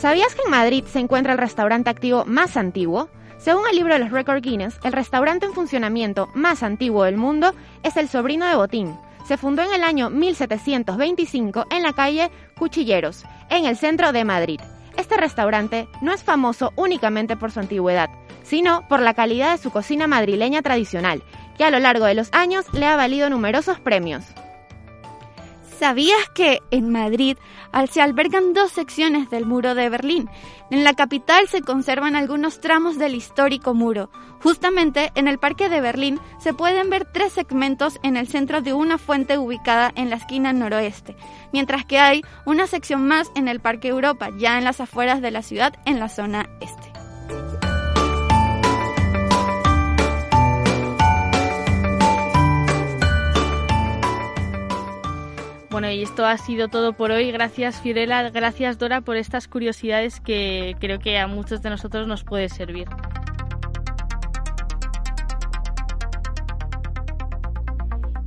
¿Sabías 0.00 0.34
que 0.34 0.40
en 0.46 0.50
Madrid 0.50 0.84
se 0.86 0.98
encuentra 0.98 1.34
el 1.34 1.38
restaurante 1.38 1.90
activo 1.90 2.24
más 2.24 2.56
antiguo? 2.56 3.10
Según 3.36 3.64
el 3.68 3.76
libro 3.76 3.92
de 3.92 4.00
los 4.00 4.10
Record 4.10 4.40
Guinness, 4.40 4.80
el 4.82 4.94
restaurante 4.94 5.44
en 5.44 5.52
funcionamiento 5.52 6.30
más 6.32 6.62
antiguo 6.62 7.04
del 7.04 7.18
mundo 7.18 7.54
es 7.82 7.98
el 7.98 8.08
Sobrino 8.08 8.46
de 8.46 8.56
Botín. 8.56 8.96
Se 9.28 9.36
fundó 9.36 9.60
en 9.60 9.74
el 9.74 9.84
año 9.84 10.08
1725 10.08 11.66
en 11.70 11.82
la 11.82 11.92
calle 11.92 12.30
Cuchilleros, 12.56 13.24
en 13.50 13.66
el 13.66 13.76
centro 13.76 14.12
de 14.12 14.24
Madrid. 14.24 14.60
Este 14.96 15.18
restaurante 15.18 15.86
no 16.00 16.14
es 16.14 16.24
famoso 16.24 16.72
únicamente 16.76 17.36
por 17.36 17.52
su 17.52 17.60
antigüedad, 17.60 18.08
sino 18.42 18.88
por 18.88 19.00
la 19.00 19.12
calidad 19.12 19.52
de 19.52 19.62
su 19.62 19.70
cocina 19.70 20.06
madrileña 20.06 20.62
tradicional, 20.62 21.22
que 21.58 21.64
a 21.64 21.70
lo 21.70 21.78
largo 21.78 22.06
de 22.06 22.14
los 22.14 22.32
años 22.32 22.64
le 22.72 22.86
ha 22.86 22.96
valido 22.96 23.28
numerosos 23.28 23.78
premios. 23.80 24.24
¿Sabías 25.80 26.28
que 26.34 26.62
en 26.70 26.90
Madrid 26.90 27.38
se 27.90 28.02
albergan 28.02 28.52
dos 28.52 28.70
secciones 28.70 29.30
del 29.30 29.46
muro 29.46 29.74
de 29.74 29.88
Berlín? 29.88 30.28
En 30.70 30.84
la 30.84 30.92
capital 30.92 31.48
se 31.48 31.62
conservan 31.62 32.16
algunos 32.16 32.60
tramos 32.60 32.98
del 32.98 33.14
histórico 33.14 33.72
muro. 33.72 34.10
Justamente 34.42 35.10
en 35.14 35.26
el 35.26 35.38
Parque 35.38 35.70
de 35.70 35.80
Berlín 35.80 36.20
se 36.38 36.52
pueden 36.52 36.90
ver 36.90 37.06
tres 37.10 37.32
segmentos 37.32 37.98
en 38.02 38.18
el 38.18 38.28
centro 38.28 38.60
de 38.60 38.74
una 38.74 38.98
fuente 38.98 39.38
ubicada 39.38 39.90
en 39.94 40.10
la 40.10 40.16
esquina 40.16 40.52
noroeste, 40.52 41.16
mientras 41.50 41.86
que 41.86 41.98
hay 41.98 42.20
una 42.44 42.66
sección 42.66 43.06
más 43.08 43.30
en 43.34 43.48
el 43.48 43.60
Parque 43.60 43.88
Europa, 43.88 44.28
ya 44.36 44.58
en 44.58 44.64
las 44.64 44.82
afueras 44.82 45.22
de 45.22 45.30
la 45.30 45.40
ciudad, 45.40 45.72
en 45.86 45.98
la 45.98 46.10
zona 46.10 46.46
este. 46.60 47.69
Bueno, 55.70 55.88
y 55.88 56.02
esto 56.02 56.26
ha 56.26 56.36
sido 56.36 56.66
todo 56.66 56.94
por 56.94 57.12
hoy. 57.12 57.30
Gracias 57.30 57.80
Fiorella, 57.80 58.28
gracias 58.30 58.76
Dora 58.76 59.02
por 59.02 59.16
estas 59.16 59.46
curiosidades 59.46 60.18
que 60.18 60.74
creo 60.80 60.98
que 60.98 61.16
a 61.16 61.28
muchos 61.28 61.62
de 61.62 61.70
nosotros 61.70 62.08
nos 62.08 62.24
puede 62.24 62.48
servir. 62.48 62.88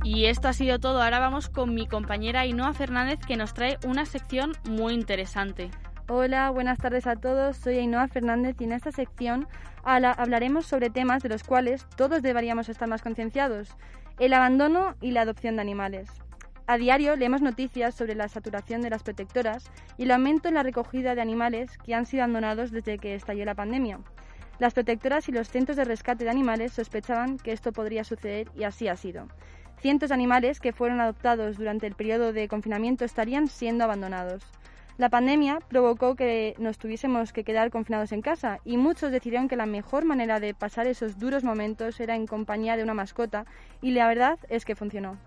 Y 0.02 0.24
esto 0.26 0.48
ha 0.48 0.54
sido 0.54 0.78
todo. 0.78 1.02
Ahora 1.02 1.18
vamos 1.18 1.50
con 1.50 1.74
mi 1.74 1.86
compañera 1.86 2.40
Ainhoa 2.40 2.72
Fernández 2.72 3.20
que 3.26 3.36
nos 3.36 3.52
trae 3.52 3.78
una 3.84 4.06
sección 4.06 4.52
muy 4.64 4.94
interesante. 4.94 5.70
Hola, 6.08 6.50
buenas 6.50 6.78
tardes 6.78 7.06
a 7.06 7.16
todos. 7.16 7.58
Soy 7.58 7.78
Ainhoa 7.78 8.08
Fernández 8.08 8.56
y 8.58 8.64
en 8.64 8.72
esta 8.72 8.90
sección 8.90 9.46
hablaremos 9.82 10.64
sobre 10.64 10.88
temas 10.88 11.22
de 11.22 11.28
los 11.28 11.44
cuales 11.44 11.86
todos 11.96 12.22
deberíamos 12.22 12.70
estar 12.70 12.88
más 12.88 13.02
concienciados. 13.02 13.68
El 14.18 14.32
abandono 14.32 14.94
y 15.02 15.10
la 15.10 15.22
adopción 15.22 15.56
de 15.56 15.62
animales. 15.62 16.08
A 16.66 16.78
diario 16.78 17.14
leemos 17.14 17.42
noticias 17.42 17.94
sobre 17.94 18.14
la 18.14 18.26
saturación 18.28 18.80
de 18.80 18.88
las 18.88 19.02
protectoras 19.02 19.70
y 19.98 20.04
el 20.04 20.10
aumento 20.12 20.48
en 20.48 20.54
la 20.54 20.62
recogida 20.62 21.14
de 21.14 21.20
animales 21.20 21.76
que 21.76 21.94
han 21.94 22.06
sido 22.06 22.22
abandonados 22.22 22.70
desde 22.70 22.96
que 22.96 23.14
estalló 23.14 23.44
la 23.44 23.54
pandemia. 23.54 23.98
Las 24.58 24.72
protectoras 24.72 25.28
y 25.28 25.32
los 25.32 25.50
centros 25.50 25.76
de 25.76 25.84
rescate 25.84 26.24
de 26.24 26.30
animales 26.30 26.72
sospechaban 26.72 27.36
que 27.36 27.52
esto 27.52 27.72
podría 27.72 28.02
suceder 28.02 28.48
y 28.56 28.64
así 28.64 28.88
ha 28.88 28.96
sido. 28.96 29.28
Cientos 29.78 30.08
de 30.08 30.14
animales 30.14 30.58
que 30.58 30.72
fueron 30.72 31.02
adoptados 31.02 31.58
durante 31.58 31.86
el 31.86 31.96
periodo 31.96 32.32
de 32.32 32.48
confinamiento 32.48 33.04
estarían 33.04 33.48
siendo 33.48 33.84
abandonados. 33.84 34.42
La 34.96 35.10
pandemia 35.10 35.58
provocó 35.68 36.14
que 36.14 36.54
nos 36.56 36.78
tuviésemos 36.78 37.34
que 37.34 37.44
quedar 37.44 37.70
confinados 37.70 38.12
en 38.12 38.22
casa 38.22 38.60
y 38.64 38.78
muchos 38.78 39.12
decidieron 39.12 39.48
que 39.48 39.56
la 39.56 39.66
mejor 39.66 40.06
manera 40.06 40.40
de 40.40 40.54
pasar 40.54 40.86
esos 40.86 41.18
duros 41.18 41.44
momentos 41.44 42.00
era 42.00 42.16
en 42.16 42.26
compañía 42.26 42.78
de 42.78 42.84
una 42.84 42.94
mascota 42.94 43.44
y 43.82 43.90
la 43.90 44.08
verdad 44.08 44.38
es 44.48 44.64
que 44.64 44.76
funcionó. 44.76 45.18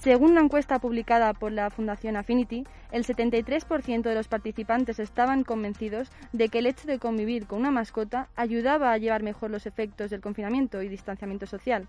Según 0.00 0.30
una 0.30 0.40
encuesta 0.40 0.78
publicada 0.78 1.34
por 1.34 1.52
la 1.52 1.68
Fundación 1.68 2.16
Affinity, 2.16 2.64
el 2.90 3.04
73% 3.04 4.00
de 4.00 4.14
los 4.14 4.28
participantes 4.28 4.98
estaban 4.98 5.44
convencidos 5.44 6.10
de 6.32 6.48
que 6.48 6.60
el 6.60 6.66
hecho 6.66 6.86
de 6.86 6.98
convivir 6.98 7.46
con 7.46 7.58
una 7.58 7.70
mascota 7.70 8.28
ayudaba 8.34 8.92
a 8.92 8.96
llevar 8.96 9.22
mejor 9.22 9.50
los 9.50 9.66
efectos 9.66 10.08
del 10.08 10.22
confinamiento 10.22 10.80
y 10.80 10.88
distanciamiento 10.88 11.44
social. 11.44 11.86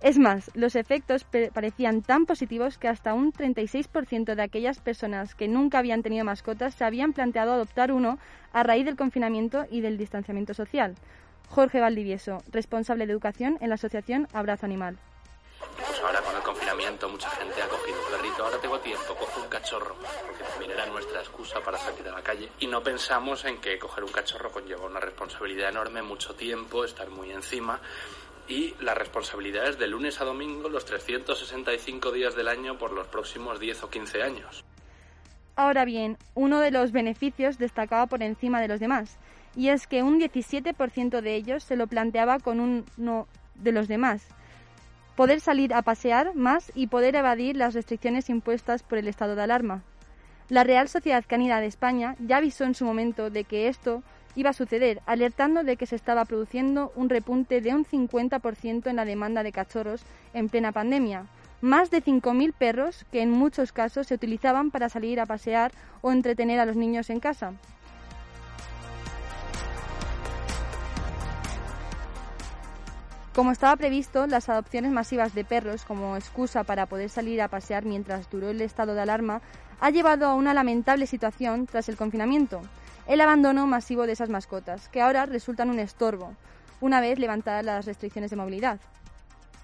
Es 0.00 0.18
más, 0.18 0.50
los 0.54 0.74
efectos 0.74 1.26
parecían 1.52 2.00
tan 2.00 2.24
positivos 2.24 2.78
que 2.78 2.88
hasta 2.88 3.12
un 3.12 3.30
36% 3.30 4.34
de 4.34 4.42
aquellas 4.42 4.80
personas 4.80 5.34
que 5.34 5.46
nunca 5.46 5.80
habían 5.80 6.02
tenido 6.02 6.24
mascotas 6.24 6.72
se 6.72 6.84
habían 6.84 7.12
planteado 7.12 7.52
adoptar 7.52 7.92
uno 7.92 8.18
a 8.54 8.62
raíz 8.62 8.86
del 8.86 8.96
confinamiento 8.96 9.66
y 9.70 9.82
del 9.82 9.98
distanciamiento 9.98 10.54
social. 10.54 10.94
Jorge 11.50 11.80
Valdivieso, 11.80 12.38
responsable 12.50 13.06
de 13.06 13.12
educación 13.12 13.58
en 13.60 13.68
la 13.68 13.74
asociación 13.74 14.28
Abrazo 14.32 14.64
Animal. 14.64 14.96
Pues 15.60 16.00
ahora 16.00 16.20
con 16.22 16.36
el 16.36 16.42
confinamiento 16.42 17.08
mucha 17.08 17.30
gente 17.30 17.62
ha 17.62 17.68
cogido 17.68 17.98
un 18.00 18.10
perrito, 18.10 18.44
ahora 18.44 18.58
tengo 18.58 18.78
tiempo, 18.80 19.14
cojo 19.14 19.40
un 19.42 19.48
cachorro, 19.48 19.96
porque 20.26 20.44
también 20.44 20.70
era 20.72 20.86
nuestra 20.86 21.20
excusa 21.20 21.60
para 21.60 21.78
salir 21.78 22.06
a 22.08 22.12
la 22.12 22.22
calle. 22.22 22.50
Y 22.60 22.66
no 22.66 22.82
pensamos 22.82 23.44
en 23.44 23.58
que 23.58 23.78
coger 23.78 24.04
un 24.04 24.12
cachorro 24.12 24.50
conlleva 24.50 24.86
una 24.86 25.00
responsabilidad 25.00 25.70
enorme, 25.70 26.02
mucho 26.02 26.34
tiempo, 26.34 26.84
estar 26.84 27.10
muy 27.10 27.30
encima. 27.32 27.80
Y 28.48 28.74
las 28.80 28.96
responsabilidades 28.96 29.78
de 29.78 29.86
lunes 29.86 30.20
a 30.20 30.24
domingo, 30.24 30.68
los 30.68 30.84
365 30.84 32.10
días 32.10 32.34
del 32.34 32.48
año 32.48 32.78
por 32.78 32.92
los 32.92 33.06
próximos 33.06 33.60
10 33.60 33.84
o 33.84 33.90
15 33.90 34.22
años. 34.22 34.64
Ahora 35.56 35.84
bien, 35.84 36.16
uno 36.34 36.58
de 36.60 36.70
los 36.70 36.90
beneficios 36.90 37.58
destacaba 37.58 38.06
por 38.06 38.22
encima 38.22 38.60
de 38.60 38.68
los 38.68 38.80
demás, 38.80 39.18
y 39.54 39.68
es 39.68 39.86
que 39.86 40.02
un 40.02 40.18
17% 40.18 41.20
de 41.20 41.34
ellos 41.34 41.64
se 41.64 41.76
lo 41.76 41.86
planteaba 41.86 42.38
con 42.38 42.60
uno 42.60 43.28
de 43.54 43.72
los 43.72 43.88
demás, 43.88 44.26
poder 45.20 45.40
salir 45.40 45.74
a 45.74 45.82
pasear 45.82 46.34
más 46.34 46.72
y 46.74 46.86
poder 46.86 47.14
evadir 47.14 47.54
las 47.54 47.74
restricciones 47.74 48.30
impuestas 48.30 48.82
por 48.82 48.96
el 48.96 49.06
estado 49.06 49.36
de 49.36 49.42
alarma. 49.42 49.82
La 50.48 50.64
Real 50.64 50.88
Sociedad 50.88 51.22
Canina 51.28 51.60
de 51.60 51.66
España 51.66 52.16
ya 52.26 52.38
avisó 52.38 52.64
en 52.64 52.74
su 52.74 52.86
momento 52.86 53.28
de 53.28 53.44
que 53.44 53.68
esto 53.68 54.02
iba 54.34 54.48
a 54.48 54.54
suceder, 54.54 55.02
alertando 55.04 55.62
de 55.62 55.76
que 55.76 55.84
se 55.84 55.94
estaba 55.94 56.24
produciendo 56.24 56.90
un 56.96 57.10
repunte 57.10 57.60
de 57.60 57.74
un 57.74 57.84
50% 57.84 58.86
en 58.86 58.96
la 58.96 59.04
demanda 59.04 59.42
de 59.42 59.52
cachorros 59.52 60.06
en 60.32 60.48
plena 60.48 60.72
pandemia. 60.72 61.26
Más 61.60 61.90
de 61.90 62.02
5.000 62.02 62.54
perros 62.54 63.04
que 63.12 63.20
en 63.20 63.30
muchos 63.30 63.72
casos 63.72 64.06
se 64.06 64.14
utilizaban 64.14 64.70
para 64.70 64.88
salir 64.88 65.20
a 65.20 65.26
pasear 65.26 65.70
o 66.00 66.12
entretener 66.12 66.60
a 66.60 66.64
los 66.64 66.76
niños 66.76 67.10
en 67.10 67.20
casa. 67.20 67.52
Como 73.34 73.52
estaba 73.52 73.76
previsto, 73.76 74.26
las 74.26 74.48
adopciones 74.48 74.90
masivas 74.90 75.34
de 75.34 75.44
perros 75.44 75.84
como 75.84 76.16
excusa 76.16 76.64
para 76.64 76.86
poder 76.86 77.08
salir 77.10 77.40
a 77.40 77.46
pasear 77.46 77.84
mientras 77.84 78.28
duró 78.28 78.50
el 78.50 78.60
estado 78.60 78.94
de 78.94 79.02
alarma 79.02 79.40
ha 79.80 79.90
llevado 79.90 80.26
a 80.26 80.34
una 80.34 80.52
lamentable 80.52 81.06
situación 81.06 81.66
tras 81.66 81.88
el 81.88 81.96
confinamiento, 81.96 82.60
el 83.06 83.20
abandono 83.20 83.68
masivo 83.68 84.06
de 84.06 84.12
esas 84.12 84.30
mascotas, 84.30 84.88
que 84.88 85.00
ahora 85.00 85.26
resultan 85.26 85.70
un 85.70 85.78
estorbo, 85.78 86.34
una 86.80 87.00
vez 87.00 87.20
levantadas 87.20 87.64
las 87.64 87.86
restricciones 87.86 88.30
de 88.30 88.36
movilidad. 88.36 88.80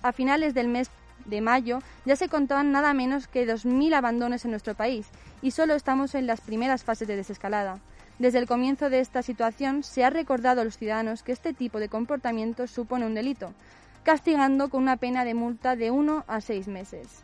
A 0.01 0.13
finales 0.13 0.55
del 0.55 0.69
mes 0.69 0.89
de 1.25 1.41
mayo 1.41 1.81
ya 2.05 2.15
se 2.15 2.29
contaban 2.29 2.71
nada 2.71 2.95
menos 2.95 3.27
que 3.27 3.49
2.000 3.49 3.95
abandonos 3.95 4.45
en 4.45 4.53
nuestro 4.53 4.75
país 4.75 5.09
y 5.43 5.51
solo 5.51 5.75
estamos 5.75 6.15
en 6.15 6.29
las 6.29 6.41
primeras 6.41 6.85
fases 6.85 7.09
de 7.09 7.17
desescalada. 7.17 7.81
Desde 8.19 8.39
el 8.39 8.47
comienzo 8.47 8.89
de 8.89 9.01
esta 9.01 9.23
situación 9.23 9.83
se 9.83 10.03
ha 10.03 10.09
recordado 10.09 10.63
a 10.63 10.65
los 10.65 10.79
ciudadanos 10.79 11.23
que 11.23 11.33
este 11.33 11.53
tipo 11.53 11.79
de 11.79 11.91
comportamiento 11.91 12.67
supone 12.67 13.05
un 13.05 13.15
delito, 13.15 13.53
castigando 14.05 14.71
con 14.71 14.83
una 14.83 14.97
pena 14.97 15.27
de 15.27 15.35
multa 15.35 15.77
de 15.77 15.91
uno 15.91 16.25
a 16.27 16.41
seis 16.41 16.67
meses. 16.67 17.23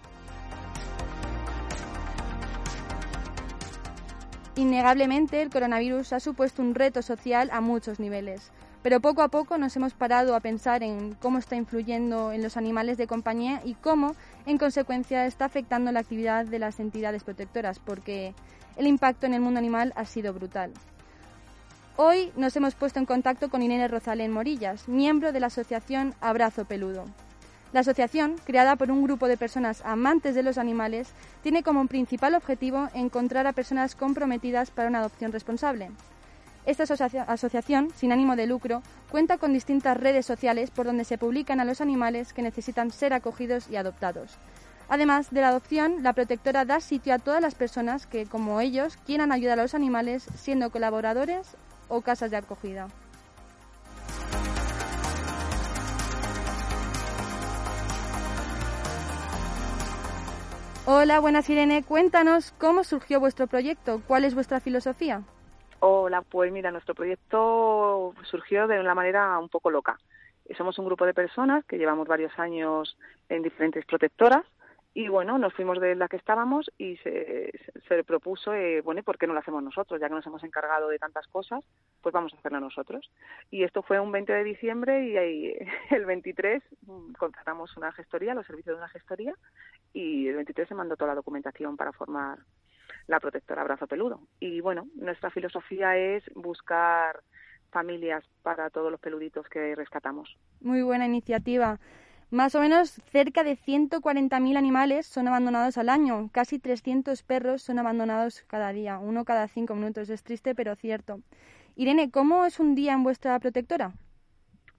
Innegablemente, 4.55 5.41
el 5.41 5.49
coronavirus 5.49 6.13
ha 6.13 6.21
supuesto 6.21 6.61
un 6.61 6.75
reto 6.75 7.01
social 7.01 7.49
a 7.53 7.63
muchos 7.63 7.99
niveles, 7.99 8.53
pero 8.83 9.01
poco 9.01 9.23
a 9.23 9.29
poco 9.29 9.57
nos 9.57 9.75
hemos 9.77 9.95
parado 9.95 10.37
a 10.37 10.41
pensar 10.41 10.83
en 10.83 11.15
cómo 11.15 11.39
está 11.39 11.57
influyendo 11.57 12.33
en 12.33 12.43
los 12.43 12.59
animales 12.59 12.99
de 12.99 13.07
compañía 13.07 13.63
y 13.65 13.73
cómo, 13.75 14.15
en 14.45 14.59
consecuencia, 14.59 15.25
está 15.25 15.47
afectando 15.47 15.91
la 15.91 16.01
actividad 16.01 16.45
de 16.45 16.59
las 16.59 16.81
entidades 16.81 17.25
protectoras, 17.25 17.79
porque 17.79 18.35
el 18.77 18.87
impacto 18.87 19.27
en 19.27 19.35
el 19.35 19.41
mundo 19.41 19.59
animal 19.59 19.93
ha 19.97 20.05
sido 20.05 20.33
brutal. 20.33 20.73
Hoy 21.97 22.33
nos 22.37 22.57
hemos 22.57 22.75
puesto 22.75 22.99
en 22.99 23.07
contacto 23.07 23.51
con 23.51 23.63
Irene 23.63 23.87
Rosalén 23.87 24.33
Morillas, 24.33 24.89
miembro 24.89 25.33
de 25.33 25.41
la 25.41 25.49
asociación 25.49 26.15
Abrazo 26.21 26.65
Peludo. 26.65 27.05
La 27.73 27.81
asociación, 27.81 28.37
creada 28.45 28.77
por 28.77 28.91
un 28.91 29.03
grupo 29.03 29.29
de 29.29 29.37
personas 29.37 29.83
amantes 29.85 30.35
de 30.35 30.43
los 30.43 30.59
animales, 30.59 31.09
tiene 31.43 31.63
como 31.63 31.87
principal 31.87 32.35
objetivo 32.35 32.89
encontrar 32.95 33.47
a 33.47 33.53
personas 33.53 33.95
comprometidas 33.95 34.71
para 34.71 34.89
una 34.89 34.99
adopción 35.01 35.33
responsable. 35.33 35.91
Esta 36.65 36.85
asociación, 36.85 37.91
sin 37.97 38.13
ánimo 38.13 38.37
de 38.37 38.47
lucro, 38.47 38.83
cuenta 39.11 39.39
con 39.39 39.53
distintas 39.53 39.97
redes 39.97 40.27
sociales 40.27 40.71
por 40.71 40.87
donde 40.87 41.05
se 41.05 41.19
publican 41.19 41.61
a 41.61 41.65
los 41.65 41.81
animales 41.81 42.33
que 42.33 42.43
necesitan 42.43 42.91
ser 42.91 43.15
acogidos 43.15 43.69
y 43.69 43.77
adoptados. 43.77 44.39
Además 44.89 45.31
de 45.31 45.41
la 45.41 45.49
adopción, 45.49 46.03
la 46.03 46.13
protectora 46.13 46.65
da 46.65 46.81
sitio 46.81 47.15
a 47.15 47.19
todas 47.19 47.41
las 47.41 47.55
personas 47.55 48.07
que, 48.07 48.27
como 48.27 48.61
ellos, 48.61 48.97
quieran 49.07 49.33
ayudar 49.33 49.59
a 49.59 49.63
los 49.63 49.75
animales 49.75 50.23
siendo 50.35 50.71
colaboradores 50.71 51.57
o 51.89 52.03
casas 52.03 52.31
de 52.31 52.37
acogida. 52.37 52.89
Hola, 60.85 61.21
buenas 61.21 61.49
Irene. 61.49 61.85
Cuéntanos 61.85 62.53
cómo 62.59 62.83
surgió 62.83 63.21
vuestro 63.21 63.47
proyecto, 63.47 64.03
cuál 64.09 64.25
es 64.25 64.35
vuestra 64.35 64.59
filosofía. 64.59 65.23
Hola, 65.79 66.23
pues 66.23 66.53
mira, 66.53 66.71
nuestro 66.71 66.95
proyecto 66.95 68.15
surgió 68.31 68.67
de 68.67 68.81
una 68.81 68.95
manera 68.95 69.39
un 69.39 69.49
poco 69.49 69.71
loca. 69.71 69.99
Somos 70.57 70.79
un 70.79 70.85
grupo 70.85 71.07
de 71.07 71.15
personas 71.15 71.65
que 71.65 71.79
llevamos 71.79 72.09
varios 72.09 72.37
años 72.39 72.97
en 73.29 73.43
diferentes 73.43 73.87
protectoras 73.87 74.45
y 74.95 75.09
bueno, 75.09 75.39
nos 75.39 75.55
fuimos 75.55 75.81
de 75.81 75.95
la 75.95 76.09
que 76.09 76.17
estábamos 76.17 76.71
y 76.77 76.97
se, 76.99 77.51
se 77.89 78.05
propuso, 78.05 78.53
eh, 78.53 78.83
bueno, 78.83 79.01
¿y 79.01 79.03
por 79.03 79.17
qué 79.17 79.27
no 79.27 79.33
lo 79.33 79.41
hacemos 79.41 79.63
nosotros? 79.63 79.99
Ya 80.01 80.09
que 80.09 80.15
nos 80.15 80.27
hemos 80.27 80.45
encargado 80.45 80.89
de 80.89 80.99
tantas 80.99 81.27
cosas, 81.29 81.65
pues 82.03 82.13
vamos 82.13 82.35
a 82.35 82.37
hacerlo 82.37 82.61
nosotros. 82.61 83.11
Y 83.51 83.65
esto 83.65 83.83
fue 83.83 83.99
un 84.01 84.13
20 84.13 84.33
de 84.33 84.45
diciembre 84.45 85.07
y 85.07 85.17
ahí, 85.17 85.55
el 85.91 86.05
23 86.05 86.63
mm, 86.83 87.13
contratamos 87.13 87.75
una 87.77 87.93
gestoría, 87.93 88.35
los 88.35 88.47
servicios 88.47 88.77
de 88.77 88.83
una 88.83 88.89
gestoría, 88.89 89.35
y 89.95 90.29
el 90.29 90.37
23 90.37 90.69
se 90.69 90.75
mandó 90.75 90.97
toda 90.97 91.09
la 91.09 91.17
documentación 91.17 91.77
para 91.77 91.93
formar 91.93 92.39
la 93.07 93.19
protectora 93.19 93.63
Abrazo 93.63 93.87
Peludo. 93.87 94.21
Y 94.41 94.61
bueno, 94.61 94.89
nuestra 94.95 95.31
filosofía 95.31 95.97
es 95.97 96.23
buscar 96.35 97.21
familias 97.71 98.23
para 98.43 98.69
todos 98.69 98.91
los 98.91 99.01
peluditos 99.01 99.49
que 99.49 99.75
rescatamos. 99.75 100.37
Muy 100.61 100.83
buena 100.83 101.07
iniciativa. 101.07 101.79
Más 102.33 102.55
o 102.55 102.61
menos 102.61 102.93
cerca 103.11 103.45
de 103.45 103.57
140.000 103.57 104.57
animales 104.57 105.07
son 105.07 105.29
abandonados 105.29 105.77
al 105.77 105.91
año. 105.91 106.31
Casi 106.33 106.59
300 106.59 107.23
perros 107.23 107.61
son 107.61 107.79
abandonados 107.79 108.43
cada 108.47 108.73
día, 108.73 108.99
uno 108.99 109.27
cada 109.27 109.49
cinco 109.49 109.75
minutos. 109.75 110.09
Es 110.09 110.23
triste, 110.23 110.55
pero 110.55 110.75
cierto. 110.75 111.21
Irene, 111.77 112.11
¿cómo 112.11 112.47
es 112.47 112.59
un 112.59 112.75
día 112.75 112.95
en 112.95 113.03
vuestra 113.03 113.39
protectora? 113.39 113.93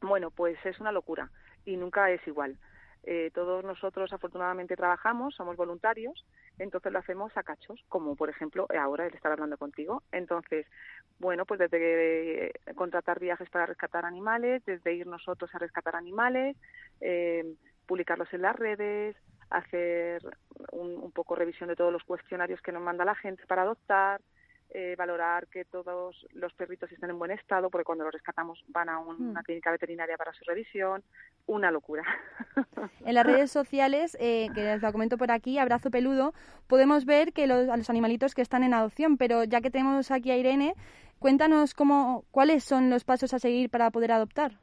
Bueno, 0.02 0.32
pues 0.32 0.58
es 0.66 0.80
una 0.80 0.92
locura 0.92 1.30
y 1.64 1.78
nunca 1.78 2.10
es 2.10 2.26
igual. 2.26 2.58
Eh, 3.06 3.32
todos 3.34 3.66
nosotros 3.66 4.14
afortunadamente 4.14 4.78
trabajamos, 4.78 5.36
somos 5.36 5.58
voluntarios, 5.58 6.26
entonces 6.58 6.92
lo 6.92 7.00
hacemos 7.00 7.36
a 7.36 7.44
cachos, 7.44 7.84
como 7.90 8.16
por 8.16 8.30
ejemplo 8.30 8.66
ahora 8.80 9.06
el 9.06 9.14
estar 9.14 9.32
hablando 9.32 9.58
contigo. 9.58 10.04
Entonces, 10.12 10.66
bueno, 11.20 11.46
pues 11.46 11.60
desde 11.60 12.54
contratar 12.76 13.20
viajes 13.20 13.50
para 13.50 13.66
rescatar 13.66 14.06
animales, 14.06 14.64
desde 14.66 14.94
ir 14.94 15.08
nosotros 15.08 15.54
a 15.54 15.60
rescatar 15.60 15.96
animales, 15.96 16.56
eh, 17.02 17.56
publicarlos 17.86 18.34
en 18.34 18.42
las 18.42 18.56
redes, 18.56 19.18
hacer 19.50 20.22
un, 20.72 20.96
un, 20.96 21.12
poco 21.12 21.36
revisión 21.36 21.70
de 21.70 21.76
todos 21.76 21.92
los 21.92 22.04
cuestionarios 22.04 22.62
que 22.62 22.72
nos 22.72 22.82
manda 22.82 23.06
la 23.06 23.16
gente 23.16 23.46
para 23.46 23.64
adoptar, 23.64 24.22
eh, 24.70 24.96
valorar 24.98 25.48
que 25.48 25.66
todos 25.66 26.26
los 26.34 26.54
perritos 26.54 26.92
estén 26.92 27.10
en 27.10 27.20
buen 27.20 27.32
estado, 27.32 27.70
porque 27.70 27.86
cuando 27.86 28.04
los 28.04 28.14
rescatamos 28.14 28.64
van 28.68 28.90
a 28.90 29.00
una 29.00 29.42
mm. 29.42 29.44
clínica 29.44 29.72
veterinaria 29.72 30.18
para 30.18 30.34
su 30.34 30.44
revisión, 30.46 31.04
una 31.46 31.72
locura. 31.72 32.04
En 33.06 33.16
las 33.16 33.26
redes 33.26 33.52
sociales, 33.60 34.18
eh, 34.20 34.50
que 34.54 34.64
les 34.64 34.82
lo 34.82 34.92
comento 34.92 35.18
por 35.18 35.32
aquí, 35.32 35.58
Abrazo 35.58 35.92
Peludo, 35.92 36.34
podemos 36.68 37.06
ver 37.06 37.34
que 37.34 37.48
los, 37.48 37.70
a 37.70 37.78
los 37.78 37.90
animalitos 37.90 38.34
que 38.34 38.42
están 38.42 38.64
en 38.64 38.74
adopción, 38.74 39.18
pero 39.18 39.44
ya 39.44 39.62
que 39.62 39.70
tenemos 39.70 40.12
aquí 40.12 40.32
a 40.32 40.38
Irene, 40.38 40.74
cuéntanos 41.20 41.74
cómo, 41.74 42.26
cuáles 42.32 42.64
son 42.64 42.90
los 42.90 43.04
pasos 43.04 43.34
a 43.34 43.40
seguir 43.40 43.70
para 43.70 43.92
poder 43.92 44.12
adoptar. 44.12 44.60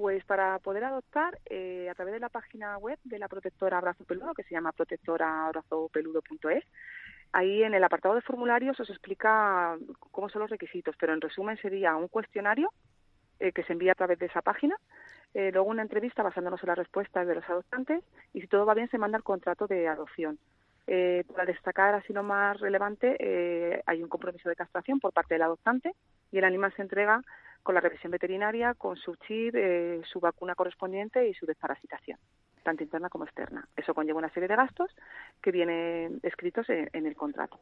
Pues 0.00 0.24
para 0.24 0.58
poder 0.60 0.84
adoptar, 0.84 1.38
eh, 1.44 1.86
a 1.90 1.94
través 1.94 2.14
de 2.14 2.20
la 2.20 2.30
página 2.30 2.78
web 2.78 2.98
de 3.04 3.18
la 3.18 3.28
protectora 3.28 3.76
Abrazo 3.76 4.02
Peludo, 4.04 4.32
que 4.32 4.44
se 4.44 4.54
llama 4.54 4.72
protectorabrazopeludo.es, 4.72 6.64
Ahí 7.32 7.62
en 7.62 7.74
el 7.74 7.84
apartado 7.84 8.14
de 8.14 8.22
formularios 8.22 8.80
os 8.80 8.88
explica 8.88 9.76
cómo 10.10 10.30
son 10.30 10.40
los 10.40 10.50
requisitos, 10.50 10.96
pero 10.98 11.12
en 11.12 11.20
resumen 11.20 11.58
sería 11.58 11.96
un 11.96 12.08
cuestionario 12.08 12.72
eh, 13.40 13.52
que 13.52 13.62
se 13.64 13.74
envía 13.74 13.92
a 13.92 13.94
través 13.94 14.18
de 14.18 14.24
esa 14.24 14.40
página, 14.40 14.74
eh, 15.34 15.50
luego 15.52 15.68
una 15.68 15.82
entrevista 15.82 16.22
basándonos 16.22 16.62
en 16.62 16.68
las 16.68 16.78
respuestas 16.78 17.26
de 17.26 17.34
los 17.34 17.44
adoptantes 17.50 18.02
y 18.32 18.40
si 18.40 18.46
todo 18.46 18.64
va 18.64 18.72
bien 18.72 18.88
se 18.88 18.96
manda 18.96 19.18
el 19.18 19.22
contrato 19.22 19.66
de 19.66 19.86
adopción. 19.86 20.38
Eh, 20.92 21.24
para 21.28 21.44
destacar 21.44 21.94
así 21.94 22.12
lo 22.12 22.22
más 22.22 22.58
relevante, 22.58 23.16
eh, 23.20 23.82
hay 23.86 24.02
un 24.02 24.08
compromiso 24.08 24.48
de 24.48 24.56
castración 24.56 24.98
por 24.98 25.12
parte 25.12 25.34
del 25.34 25.42
adoptante 25.42 25.94
y 26.32 26.38
el 26.38 26.44
animal 26.44 26.72
se 26.74 26.82
entrega 26.82 27.22
con 27.62 27.74
la 27.74 27.80
revisión 27.80 28.12
veterinaria, 28.12 28.74
con 28.74 28.96
su 28.96 29.16
chip, 29.16 29.54
eh, 29.54 30.00
su 30.04 30.20
vacuna 30.20 30.54
correspondiente 30.54 31.28
y 31.28 31.34
su 31.34 31.46
desparasitación 31.46 32.18
tanto 32.62 32.82
interna 32.82 33.08
como 33.08 33.24
externa. 33.24 33.66
Eso 33.76 33.94
conlleva 33.94 34.18
una 34.18 34.32
serie 34.32 34.48
de 34.48 34.56
gastos 34.56 34.94
que 35.42 35.50
vienen 35.50 36.20
escritos 36.22 36.66
en, 36.68 37.06
el 37.06 37.16
contrato. 37.16 37.58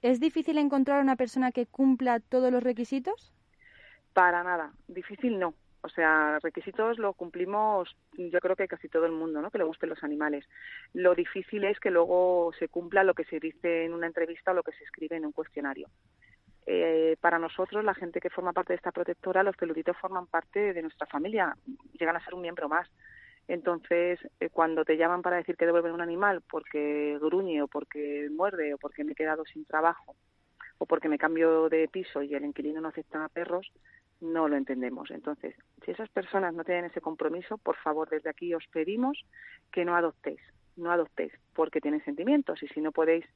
¿Es 0.00 0.20
difícil 0.20 0.58
encontrar 0.58 1.00
una 1.00 1.16
persona 1.16 1.52
que 1.52 1.66
cumpla 1.66 2.20
todos 2.20 2.50
los 2.50 2.62
requisitos? 2.62 3.32
Para 4.12 4.42
nada, 4.42 4.72
difícil 4.88 5.38
no. 5.38 5.54
O 5.84 5.88
sea, 5.88 6.38
requisitos 6.40 6.98
lo 6.98 7.12
cumplimos, 7.12 7.96
yo 8.12 8.38
creo 8.38 8.54
que 8.54 8.68
casi 8.68 8.88
todo 8.88 9.04
el 9.04 9.12
mundo, 9.12 9.42
¿no? 9.42 9.50
Que 9.50 9.58
le 9.58 9.64
gusten 9.64 9.88
los 9.88 10.04
animales. 10.04 10.48
Lo 10.92 11.14
difícil 11.16 11.64
es 11.64 11.80
que 11.80 11.90
luego 11.90 12.52
se 12.58 12.68
cumpla 12.68 13.02
lo 13.02 13.14
que 13.14 13.24
se 13.24 13.40
dice 13.40 13.84
en 13.84 13.92
una 13.92 14.06
entrevista 14.06 14.52
o 14.52 14.54
lo 14.54 14.62
que 14.62 14.72
se 14.72 14.84
escribe 14.84 15.16
en 15.16 15.26
un 15.26 15.32
cuestionario. 15.32 15.88
Eh, 16.66 17.16
para 17.20 17.38
nosotros, 17.38 17.84
la 17.84 17.94
gente 17.94 18.20
que 18.20 18.30
forma 18.30 18.52
parte 18.52 18.72
de 18.72 18.76
esta 18.76 18.92
protectora, 18.92 19.42
los 19.42 19.56
peluditos 19.56 19.96
forman 19.96 20.26
parte 20.26 20.72
de 20.72 20.82
nuestra 20.82 21.06
familia, 21.06 21.56
llegan 21.98 22.16
a 22.16 22.24
ser 22.24 22.34
un 22.34 22.42
miembro 22.42 22.68
más. 22.68 22.88
Entonces, 23.48 24.20
eh, 24.38 24.48
cuando 24.50 24.84
te 24.84 24.96
llaman 24.96 25.22
para 25.22 25.36
decir 25.36 25.56
que 25.56 25.66
devuelven 25.66 25.92
un 25.92 26.00
animal 26.00 26.42
porque 26.48 27.18
gruñe 27.20 27.62
o 27.62 27.68
porque 27.68 28.28
muerde 28.30 28.74
o 28.74 28.78
porque 28.78 29.02
me 29.02 29.12
he 29.12 29.16
quedado 29.16 29.44
sin 29.44 29.64
trabajo 29.64 30.14
o 30.78 30.86
porque 30.86 31.08
me 31.08 31.18
cambio 31.18 31.68
de 31.68 31.88
piso 31.88 32.22
y 32.22 32.34
el 32.34 32.44
inquilino 32.44 32.80
no 32.80 32.88
acepta 32.88 33.24
a 33.24 33.28
perros, 33.28 33.72
no 34.20 34.48
lo 34.48 34.56
entendemos. 34.56 35.10
Entonces, 35.10 35.54
si 35.84 35.90
esas 35.90 36.08
personas 36.08 36.54
no 36.54 36.64
tienen 36.64 36.86
ese 36.86 37.00
compromiso, 37.00 37.58
por 37.58 37.76
favor, 37.76 38.08
desde 38.08 38.30
aquí 38.30 38.54
os 38.54 38.66
pedimos 38.68 39.18
que 39.72 39.84
no 39.84 39.96
adoptéis, 39.96 40.40
no 40.76 40.92
adoptéis 40.92 41.32
porque 41.54 41.80
tienen 41.80 42.04
sentimientos 42.04 42.62
y 42.62 42.68
si 42.68 42.80
no 42.80 42.92
podéis 42.92 43.26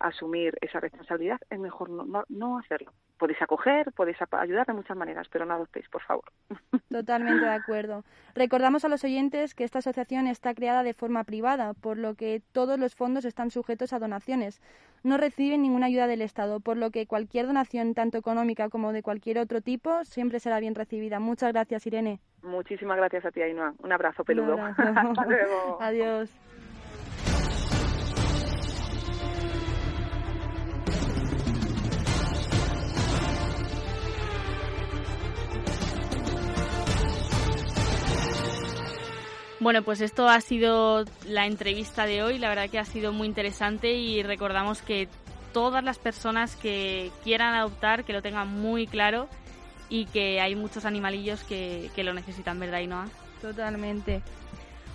asumir 0.00 0.56
esa 0.60 0.80
responsabilidad, 0.80 1.38
es 1.50 1.58
mejor 1.58 1.90
no, 1.90 2.24
no, 2.28 2.58
hacerlo. 2.58 2.92
Podéis 3.18 3.40
acoger, 3.42 3.92
podéis 3.92 4.16
ayudar 4.32 4.66
de 4.66 4.72
muchas 4.72 4.96
maneras, 4.96 5.26
pero 5.30 5.44
no 5.44 5.54
adoptéis, 5.54 5.88
por 5.88 6.02
favor. 6.02 6.24
Totalmente 6.90 7.44
de 7.44 7.52
acuerdo. 7.52 8.04
Recordamos 8.34 8.84
a 8.84 8.88
los 8.88 9.04
oyentes 9.04 9.54
que 9.54 9.64
esta 9.64 9.80
asociación 9.80 10.26
está 10.26 10.54
creada 10.54 10.82
de 10.82 10.94
forma 10.94 11.24
privada, 11.24 11.74
por 11.74 11.98
lo 11.98 12.14
que 12.14 12.42
todos 12.52 12.78
los 12.78 12.94
fondos 12.94 13.24
están 13.24 13.50
sujetos 13.50 13.92
a 13.92 13.98
donaciones. 13.98 14.60
No 15.02 15.16
reciben 15.16 15.62
ninguna 15.62 15.86
ayuda 15.86 16.06
del 16.06 16.22
Estado, 16.22 16.60
por 16.60 16.76
lo 16.76 16.90
que 16.90 17.06
cualquier 17.06 17.46
donación, 17.46 17.94
tanto 17.94 18.18
económica 18.18 18.68
como 18.68 18.92
de 18.92 19.02
cualquier 19.02 19.38
otro 19.38 19.60
tipo, 19.60 20.04
siempre 20.04 20.40
será 20.40 20.60
bien 20.60 20.74
recibida. 20.74 21.20
Muchas 21.20 21.52
gracias, 21.52 21.86
Irene. 21.86 22.20
Muchísimas 22.42 22.96
gracias 22.96 23.24
a 23.24 23.30
ti, 23.30 23.42
Ainhoa. 23.42 23.74
Un 23.78 23.92
abrazo 23.92 24.24
peludo. 24.24 24.56
Hasta 24.76 25.24
luego. 25.26 25.78
Adiós. 25.80 26.30
Bueno, 39.60 39.82
pues 39.82 40.00
esto 40.00 40.28
ha 40.28 40.40
sido 40.40 41.04
la 41.26 41.46
entrevista 41.46 42.06
de 42.06 42.22
hoy. 42.22 42.38
La 42.38 42.48
verdad 42.48 42.70
que 42.70 42.78
ha 42.78 42.84
sido 42.84 43.12
muy 43.12 43.26
interesante 43.26 43.92
y 43.94 44.22
recordamos 44.22 44.82
que 44.82 45.08
todas 45.52 45.82
las 45.82 45.98
personas 45.98 46.54
que 46.54 47.10
quieran 47.24 47.54
adoptar, 47.54 48.04
que 48.04 48.12
lo 48.12 48.22
tengan 48.22 48.48
muy 48.48 48.86
claro 48.86 49.28
y 49.88 50.06
que 50.06 50.40
hay 50.40 50.54
muchos 50.54 50.84
animalillos 50.84 51.42
que, 51.42 51.90
lo 51.96 52.14
necesitan, 52.14 52.60
¿verdad, 52.60 52.80
Inoa? 52.80 53.08
Totalmente. 53.42 54.22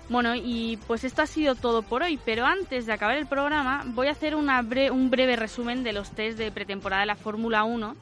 Bueno, 0.08 0.34
y 0.36 0.78
pues 0.88 1.04
esto 1.04 1.22
ha 1.22 1.28
sido 1.28 1.56
todo 1.56 1.82
por 1.82 2.04
hoy, 2.04 2.18
pero 2.24 2.46
antes 2.46 2.86
de 2.86 2.94
acabar 2.94 3.18
el 3.18 3.26
programa 3.26 3.84
voy 3.88 4.08
a 4.08 4.12
hacer 4.12 4.36
una 4.36 4.62
un 4.92 5.10
breve 5.10 5.36
resumen 5.36 5.84
de 5.84 5.94
los 5.94 6.12
test 6.12 6.38
de 6.38 6.52
pretemporada 6.52 7.02
de 7.02 7.08
la 7.08 7.16
Fórmula 7.16 7.64
1 7.64 7.96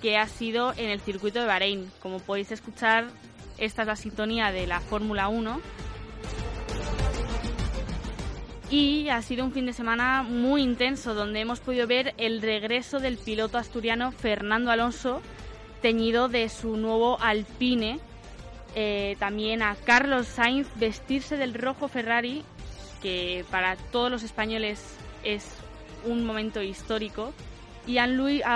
que 0.00 0.16
ha 0.16 0.26
sido 0.26 0.72
en 0.76 0.90
el 0.90 1.00
circuito 1.00 1.40
de 1.40 1.46
Bahrein. 1.46 1.90
Como 2.00 2.20
podéis 2.20 2.50
escuchar, 2.52 3.08
esta 3.58 3.82
es 3.82 3.88
la 3.88 3.96
sintonía 3.96 4.50
de 4.50 4.66
la 4.66 4.80
Fórmula 4.80 5.28
1 5.28 5.60
y 8.70 9.08
ha 9.08 9.20
sido 9.22 9.44
un 9.44 9.52
fin 9.52 9.66
de 9.66 9.72
semana 9.72 10.22
muy 10.22 10.62
intenso 10.62 11.14
donde 11.14 11.40
hemos 11.40 11.60
podido 11.60 11.86
ver 11.86 12.14
el 12.16 12.40
regreso 12.40 13.00
del 13.00 13.18
piloto 13.18 13.58
asturiano 13.58 14.12
Fernando 14.12 14.70
Alonso 14.70 15.20
teñido 15.82 16.28
de 16.28 16.48
su 16.48 16.76
nuevo 16.76 17.18
Alpine 17.20 18.00
Eh, 18.74 19.16
también 19.18 19.62
a 19.62 19.74
Carlos 19.74 20.26
Sainz 20.28 20.68
vestirse 20.76 21.36
del 21.36 21.54
rojo 21.54 21.88
Ferrari, 21.88 22.44
que 23.02 23.44
para 23.50 23.76
todos 23.76 24.10
los 24.10 24.22
españoles 24.22 24.96
es 25.24 25.48
un 26.04 26.24
momento 26.24 26.62
histórico. 26.62 27.32
Y 27.86 27.98
a, 27.98 28.06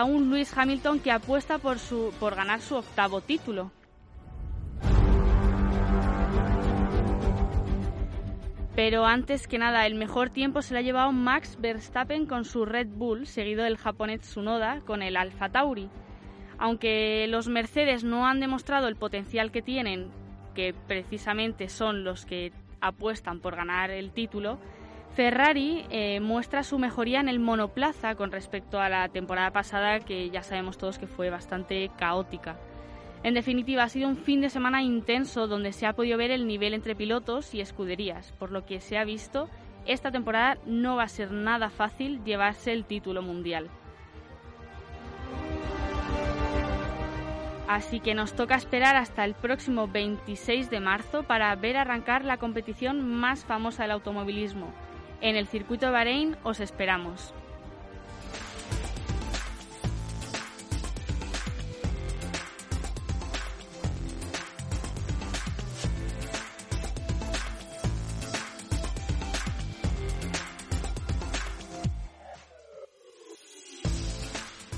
un 0.05 0.31
Lewis 0.31 0.57
Hamilton 0.57 1.01
que 1.01 1.11
apuesta 1.11 1.59
por, 1.59 1.79
su, 1.79 2.13
por 2.21 2.37
ganar 2.37 2.61
su 2.61 2.77
octavo 2.77 3.21
título. 3.23 3.73
Pero 8.75 9.07
antes 9.07 9.47
que 9.47 9.59
nada, 9.59 9.87
el 9.87 9.95
mejor 9.95 10.31
tiempo 10.31 10.61
se 10.61 10.75
lo 10.75 10.81
ha 10.81 10.83
llevado 10.83 11.13
Max 11.13 11.59
Verstappen 11.61 12.27
con 12.27 12.45
su 12.45 12.65
Red 12.65 12.89
Bull, 12.89 13.27
seguido 13.27 13.63
del 13.63 13.77
japonés 13.77 14.23
Tsunoda 14.23 14.81
con 14.81 15.01
el 15.03 15.17
Alfa 15.17 15.49
Tauri. 15.49 15.89
Aunque 16.59 17.27
los 17.29 17.47
Mercedes 17.47 18.03
no 18.03 18.27
han 18.27 18.41
demostrado 18.41 18.89
el 18.89 18.97
potencial 18.97 19.53
que 19.53 19.63
tienen, 19.63 20.11
que 20.55 20.75
precisamente 20.89 21.69
son 21.69 22.03
los 22.03 22.27
que 22.27 22.53
apuestan 22.81 23.39
por 23.41 23.55
ganar 23.55 23.91
el 23.91 24.11
título, 24.11 24.59
Ferrari 25.15 25.87
eh, 25.91 26.19
muestra 26.19 26.65
su 26.65 26.77
mejoría 26.81 27.21
en 27.21 27.29
el 27.29 27.39
monoplaza 27.39 28.17
con 28.17 28.33
respecto 28.33 28.81
a 28.81 28.89
la 28.89 29.09
temporada 29.09 29.53
pasada, 29.53 30.01
que 30.01 30.31
ya 30.31 30.43
sabemos 30.43 30.79
todos 30.79 30.99
que 30.99 31.07
fue 31.07 31.31
bastante 31.31 31.93
caótica. 31.97 32.57
En 33.25 33.33
definitiva, 33.33 33.85
ha 33.85 33.89
sido 33.89 34.07
un 34.07 34.19
fin 34.19 34.43
de 34.43 34.51
semana 34.51 34.83
intenso 34.83 35.49
donde 35.49 35.73
se 35.73 35.87
ha 35.87 35.95
podido 35.95 36.19
ver 36.19 36.31
el 36.31 36.47
nivel 36.47 36.75
entre 36.75 36.95
pilotos 36.95 37.55
y 37.55 37.63
escuderías, 37.63 38.33
por 38.33 38.53
lo 38.53 38.67
que 38.67 38.81
se 38.81 38.99
ha 38.99 39.05
visto, 39.05 39.49
esta 39.87 40.11
temporada 40.11 40.59
no 40.67 40.97
va 40.97 41.05
a 41.05 41.09
ser 41.09 41.33
nada 41.33 41.71
fácil 41.71 42.23
llevarse 42.23 42.73
el 42.73 42.85
título 42.85 43.23
mundial. 43.23 43.71
Así 47.67 47.99
que 48.01 48.15
nos 48.15 48.35
toca 48.35 48.57
esperar 48.57 48.95
hasta 48.95 49.25
el 49.25 49.33
próximo 49.33 49.89
26 49.89 50.69
de 50.69 50.81
marzo 50.81 51.23
para 51.23 51.57
ver 51.57 51.79
arrancar 51.79 52.27
la 52.27 52.37
competición 52.37 53.09
más 53.09 53.47
famosa 53.47 53.85
del 53.85 53.93
automovilismo. 53.93 54.71
En 55.23 55.37
el 55.37 55.47
circuito 55.47 55.87
de 55.87 55.93
Bahrein 55.93 56.37
os 56.43 56.61
esperamos. 56.61 57.33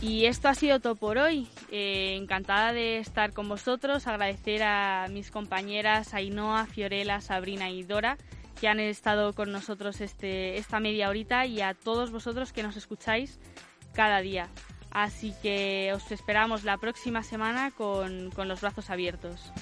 Y 0.07 0.27
esto 0.27 0.49
ha 0.49 0.55
sido 0.55 0.79
todo 0.79 0.95
por 0.95 1.19
hoy. 1.19 1.49
Eh, 1.73 2.15
encantada 2.17 2.73
de 2.73 2.99
estar 2.99 3.33
con 3.33 3.49
vosotros, 3.49 4.07
agradecer 4.07 4.63
a 4.63 5.09
mis 5.11 5.33
compañeras 5.33 6.15
Ainhoa, 6.15 6.65
Fiorella, 6.67 7.21
Sabrina 7.21 7.71
y 7.71 7.83
Dora 7.83 8.17
que 8.61 8.69
han 8.69 8.79
estado 8.79 9.35
con 9.35 9.51
nosotros 9.51 10.01
este, 10.01 10.59
esta 10.59 10.79
media 10.79 11.11
horita 11.11 11.45
y 11.45 11.61
a 11.61 11.75
todos 11.75 12.13
vosotros 12.13 12.53
que 12.53 12.63
nos 12.63 12.77
escucháis 12.77 13.41
cada 13.95 14.21
día. 14.21 14.49
Así 14.93 15.35
que 15.43 15.93
os 15.93 16.11
esperamos 16.13 16.63
la 16.63 16.79
próxima 16.79 17.25
semana 17.25 17.73
con, 17.73 18.31
con 18.31 18.47
los 18.47 18.61
brazos 18.61 18.91
abiertos. 18.91 19.53